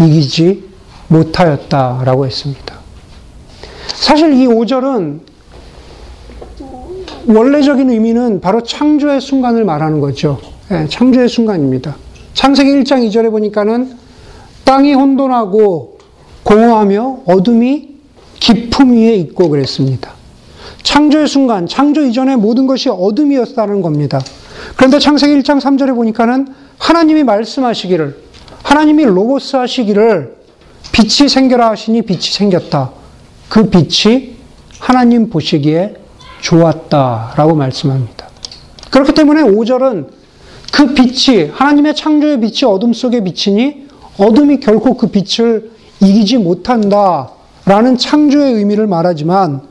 이기지 0.00 0.64
못하였다라고 1.08 2.26
했습니다. 2.26 2.78
사실 3.94 4.32
이 4.34 4.46
5절은 4.46 5.20
원래적인 7.26 7.90
의미는 7.90 8.40
바로 8.40 8.62
창조의 8.62 9.20
순간을 9.20 9.64
말하는 9.64 10.00
거죠. 10.00 10.40
네, 10.68 10.86
창조의 10.88 11.28
순간입니다. 11.28 11.96
창세기 12.34 12.70
1장 12.70 13.06
2절에 13.08 13.30
보니까는 13.30 14.07
땅이 14.68 14.92
혼돈하고 14.92 15.96
공허하며 16.42 17.20
어둠이 17.24 17.88
깊음 18.38 18.92
위에 18.92 19.14
있고 19.14 19.48
그랬습니다. 19.48 20.10
창조의 20.82 21.26
순간, 21.26 21.66
창조 21.66 22.02
이전의 22.02 22.36
모든 22.36 22.66
것이 22.66 22.90
어둠이었다는 22.90 23.80
겁니다. 23.80 24.20
그런데 24.76 24.98
창세기 24.98 25.40
1장 25.40 25.58
3절에 25.58 25.94
보니까는 25.94 26.48
하나님이 26.76 27.24
말씀하시기를, 27.24 28.18
하나님이 28.62 29.06
로고스 29.06 29.56
하시기를 29.56 30.36
빛이 30.92 31.30
생겨라 31.30 31.70
하시니 31.70 32.02
빛이 32.02 32.20
생겼다. 32.20 32.90
그 33.48 33.70
빛이 33.70 34.36
하나님 34.78 35.30
보시기에 35.30 35.94
좋았다라고 36.42 37.54
말씀합니다. 37.54 38.28
그렇기 38.90 39.14
때문에 39.14 39.44
5절은 39.44 40.08
그 40.72 40.92
빛이 40.92 41.48
하나님의 41.54 41.96
창조의 41.96 42.40
빛이 42.40 42.70
어둠 42.70 42.92
속에 42.92 43.24
비치니 43.24 43.87
어둠이 44.18 44.60
결코 44.60 44.96
그 44.96 45.08
빛을 45.08 45.70
이기지 46.00 46.38
못한다 46.38 47.30
라는 47.64 47.96
창조의 47.96 48.54
의미를 48.54 48.86
말하지만 48.86 49.62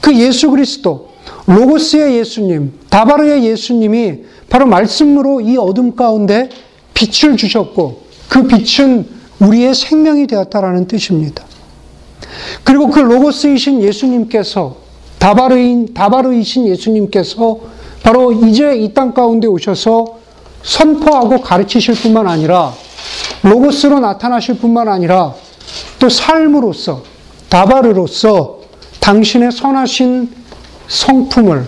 그 0.00 0.14
예수 0.18 0.50
그리스도 0.50 1.10
로고스의 1.46 2.16
예수님, 2.18 2.72
다바르의 2.90 3.44
예수님이 3.44 4.24
바로 4.48 4.66
말씀으로 4.66 5.40
이 5.40 5.56
어둠 5.56 5.96
가운데 5.96 6.48
빛을 6.94 7.36
주셨고 7.36 8.02
그 8.28 8.46
빛은 8.46 9.06
우리의 9.40 9.74
생명이 9.74 10.26
되었다라는 10.26 10.86
뜻입니다. 10.86 11.44
그리고 12.62 12.88
그 12.88 13.00
로고스이신 13.00 13.82
예수님께서 13.82 14.76
다바르인 15.18 15.94
다바르이신 15.94 16.66
예수님께서 16.68 17.60
바로 18.02 18.32
이제 18.32 18.76
이 18.76 18.92
땅 18.92 19.14
가운데 19.14 19.46
오셔서 19.46 20.18
선포하고 20.62 21.40
가르치실 21.40 21.94
뿐만 21.94 22.26
아니라 22.28 22.72
로고스로 23.42 24.00
나타나실 24.00 24.58
뿐만 24.58 24.88
아니라 24.88 25.34
또 25.98 26.08
삶으로서 26.08 27.02
다바르로서 27.48 28.60
당신의 29.00 29.52
선하신 29.52 30.32
성품을 30.88 31.66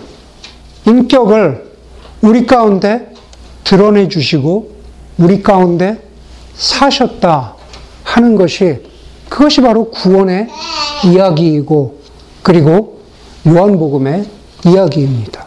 인격을 0.85 1.71
우리 2.21 2.45
가운데 2.45 3.13
드러내 3.63 4.07
주시고 4.07 4.75
우리 5.17 5.43
가운데 5.43 6.01
사셨다 6.55 7.55
하는 8.03 8.35
것이 8.35 8.83
그것이 9.29 9.61
바로 9.61 9.91
구원의 9.91 10.47
이야기이고 11.05 12.01
그리고 12.41 13.01
요한복음의 13.45 14.25
이야기입니다. 14.65 15.46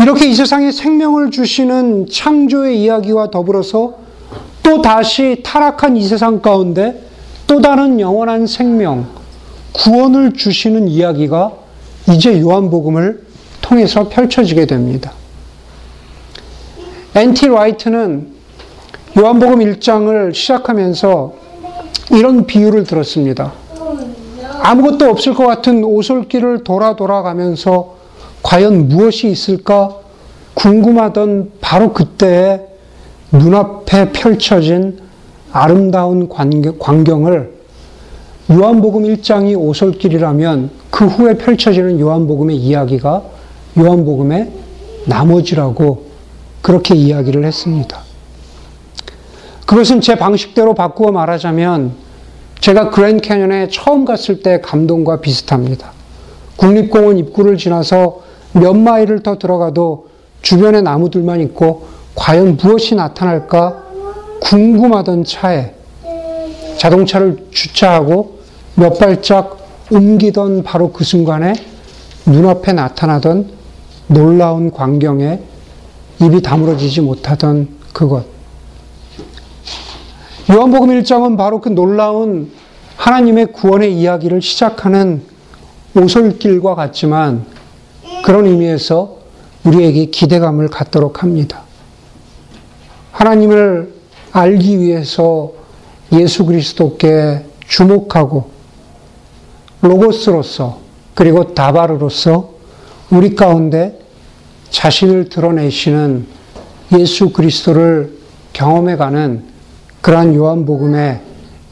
이렇게 0.00 0.28
이 0.28 0.34
세상에 0.34 0.70
생명을 0.70 1.30
주시는 1.30 2.08
창조의 2.08 2.80
이야기와 2.80 3.30
더불어서 3.30 3.98
또 4.62 4.80
다시 4.80 5.40
타락한 5.44 5.96
이 5.96 6.06
세상 6.06 6.40
가운데 6.40 7.02
또 7.48 7.60
다른 7.60 7.98
영원한 7.98 8.46
생명, 8.46 9.08
구원을 9.72 10.34
주시는 10.34 10.88
이야기가 10.88 11.52
이제 12.12 12.40
요한복음을 12.40 13.26
통해서 13.60 14.08
펼쳐지게 14.08 14.66
됩니다. 14.66 15.12
엔티 17.14 17.48
라이트는 17.48 18.28
요한복음 19.18 19.58
1장을 19.58 20.32
시작하면서 20.32 21.34
이런 22.12 22.46
비유를 22.46 22.84
들었습니다. 22.84 23.52
아무것도 24.62 25.06
없을 25.06 25.34
것 25.34 25.46
같은 25.46 25.82
오솔길을 25.82 26.62
돌아 26.62 26.94
돌아가면서 26.94 27.97
과연 28.42 28.88
무엇이 28.88 29.28
있을까 29.28 29.96
궁금하던 30.54 31.52
바로 31.60 31.92
그때에 31.92 32.60
눈앞에 33.32 34.12
펼쳐진 34.12 34.98
아름다운 35.52 36.28
광경을 36.28 37.58
요한복음 38.50 39.02
1장이 39.02 39.58
오솔길이라면 39.58 40.70
그 40.90 41.06
후에 41.06 41.34
펼쳐지는 41.34 42.00
요한복음의 42.00 42.56
이야기가 42.56 43.22
요한복음의 43.78 44.50
나머지라고 45.06 46.06
그렇게 46.62 46.94
이야기를 46.94 47.44
했습니다. 47.44 48.00
그것은 49.66 50.00
제 50.00 50.16
방식대로 50.16 50.74
바꾸어 50.74 51.12
말하자면 51.12 51.92
제가 52.60 52.90
그랜 52.90 53.18
캐년에 53.20 53.68
처음 53.68 54.04
갔을 54.04 54.42
때 54.42 54.60
감동과 54.60 55.20
비슷합니다. 55.20 55.92
국립공원 56.56 57.18
입구를 57.18 57.58
지나서 57.58 58.22
몇 58.52 58.74
마일을 58.74 59.22
더 59.22 59.38
들어가도 59.38 60.08
주변에 60.42 60.80
나무들만 60.80 61.40
있고 61.42 61.86
과연 62.14 62.56
무엇이 62.56 62.94
나타날까 62.94 63.84
궁금하던 64.40 65.24
차에 65.24 65.74
자동차를 66.78 67.48
주차하고 67.50 68.38
몇 68.76 68.98
발짝 68.98 69.58
옮기던 69.90 70.62
바로 70.62 70.92
그 70.92 71.04
순간에 71.04 71.54
눈앞에 72.26 72.72
나타나던 72.72 73.50
놀라운 74.06 74.70
광경에 74.70 75.40
입이 76.20 76.42
다물어지지 76.42 77.00
못하던 77.00 77.68
그것. 77.92 78.24
요한복음 80.50 80.88
1장은 80.88 81.36
바로 81.36 81.60
그 81.60 81.68
놀라운 81.68 82.50
하나님의 82.96 83.52
구원의 83.52 83.94
이야기를 83.98 84.40
시작하는 84.42 85.22
오솔길과 85.94 86.74
같지만 86.74 87.44
그런 88.28 88.44
의미에서 88.44 89.16
우리에게 89.64 90.04
기대감을 90.04 90.68
갖도록 90.68 91.22
합니다. 91.22 91.62
하나님을 93.10 93.94
알기 94.32 94.80
위해서 94.80 95.54
예수 96.12 96.44
그리스도께 96.44 97.46
주목하고 97.66 98.50
로고스로서 99.80 100.78
그리고 101.14 101.54
다바르로서 101.54 102.52
우리 103.08 103.34
가운데 103.34 103.98
자신을 104.68 105.30
드러내시는 105.30 106.26
예수 106.98 107.32
그리스도를 107.32 108.12
경험해가는 108.52 109.44
그러한 110.02 110.34
요한복음의 110.34 111.20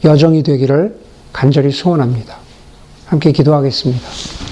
여정이 0.03 0.41
되기를 0.41 0.99
간절히 1.31 1.69
소원합니다. 1.69 2.35
함께 3.05 3.31
기도하겠습니다. 3.31 4.46